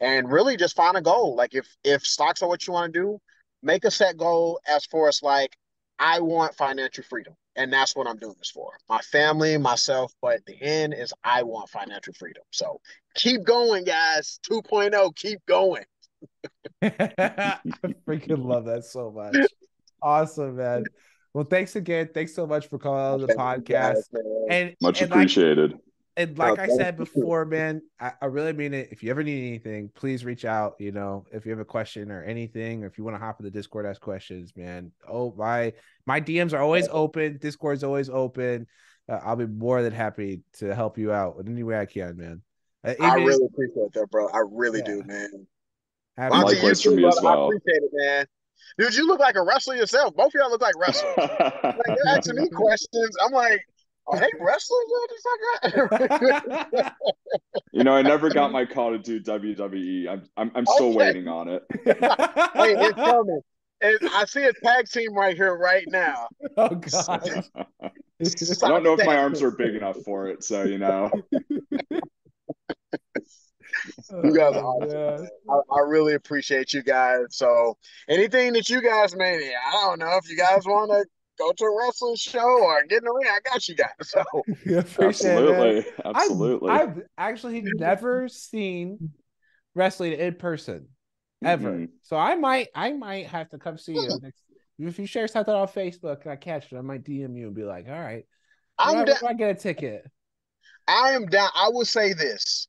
[0.00, 1.34] And really just find a goal.
[1.34, 3.18] Like if if stocks are what you want to do
[3.62, 5.56] make a set goal as far as like
[5.98, 8.70] i want financial freedom and that's what i'm doing this for.
[8.88, 12.42] My family myself but the end is i want financial freedom.
[12.50, 12.80] So
[13.14, 14.38] keep going guys.
[14.48, 15.84] 2.0 keep going.
[16.82, 17.58] I
[18.06, 19.36] freaking love that so much.
[20.02, 20.84] Awesome man
[21.34, 22.08] well, thanks again.
[22.14, 24.04] Thanks so much for calling on the podcast.
[24.48, 25.72] and much and appreciated.
[25.72, 25.80] Like,
[26.16, 28.90] and like I said before, man, I, I, really mean it.
[28.92, 30.76] If you ever need anything, please reach out.
[30.78, 33.40] You know, if you have a question or anything, or if you want to hop
[33.40, 34.92] in the Discord, ask questions, man.
[35.08, 35.72] Oh, my
[36.06, 37.38] my DMs are always open.
[37.40, 38.68] Discord's always open.
[39.08, 42.16] Uh, I'll be more than happy to help you out in any way I can,
[42.16, 42.42] man.
[42.84, 44.28] Uh, I really appreciate that, bro.
[44.28, 44.84] I really yeah.
[44.84, 45.46] do, man.
[46.16, 47.42] Likewise for me as well.
[47.42, 48.26] I appreciate it, man.
[48.78, 50.14] Dude, you look like a wrestler yourself.
[50.16, 51.14] Both of y'all look like wrestlers.
[51.18, 53.16] like you're asking me questions.
[53.24, 53.60] I'm like,
[54.06, 54.84] oh, are they wrestlers?
[57.72, 60.08] you know, I never got my call to do WWE.
[60.08, 60.96] I'm I'm, I'm oh, still okay.
[60.96, 61.62] waiting on it.
[61.84, 63.40] hey, it's coming.
[63.80, 66.28] And I see a tag team right here, right now.
[66.56, 67.44] Oh God!
[67.82, 71.10] I don't know if my arms are big enough for it, so you know
[74.22, 75.28] you guys are awesome.
[75.48, 77.26] I, I, really appreciate you guys.
[77.30, 77.76] So
[78.08, 81.04] anything that you guys may, I don't know if you guys want to
[81.38, 83.88] go to a wrestling show or get in the ring, I got you guys.
[84.04, 84.24] So
[84.66, 86.70] yeah, absolutely, it, absolutely.
[86.70, 89.10] I've, I've, actually never seen
[89.74, 90.88] wrestling in person
[91.44, 91.72] ever.
[91.72, 91.84] Mm-hmm.
[92.02, 94.42] So I might, I might have to come see you next.
[94.78, 97.54] If you share something on Facebook and I catch it, I might DM you and
[97.54, 98.24] be like, "All right,
[98.76, 99.16] I'm down.
[99.26, 100.04] I get a ticket."
[100.88, 101.50] I am down.
[101.54, 102.66] I will say this: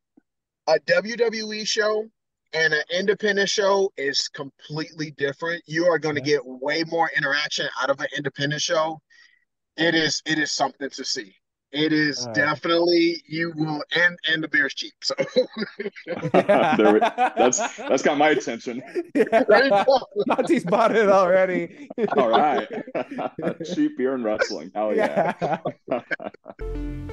[0.67, 2.05] a WWE show
[2.53, 5.63] and an independent show is completely different.
[5.67, 8.99] You are going to get way more interaction out of an independent show.
[9.77, 11.35] It is it is something to see.
[11.71, 14.93] It is definitely you will and and the beer's cheap.
[15.03, 18.81] So we, that's that's got my attention.
[19.13, 19.83] Yeah.
[20.27, 21.89] Monte's bought it already.
[22.15, 22.67] All right.
[23.75, 24.71] cheap beer and wrestling.
[24.73, 25.59] Hell yeah.
[25.91, 27.09] yeah.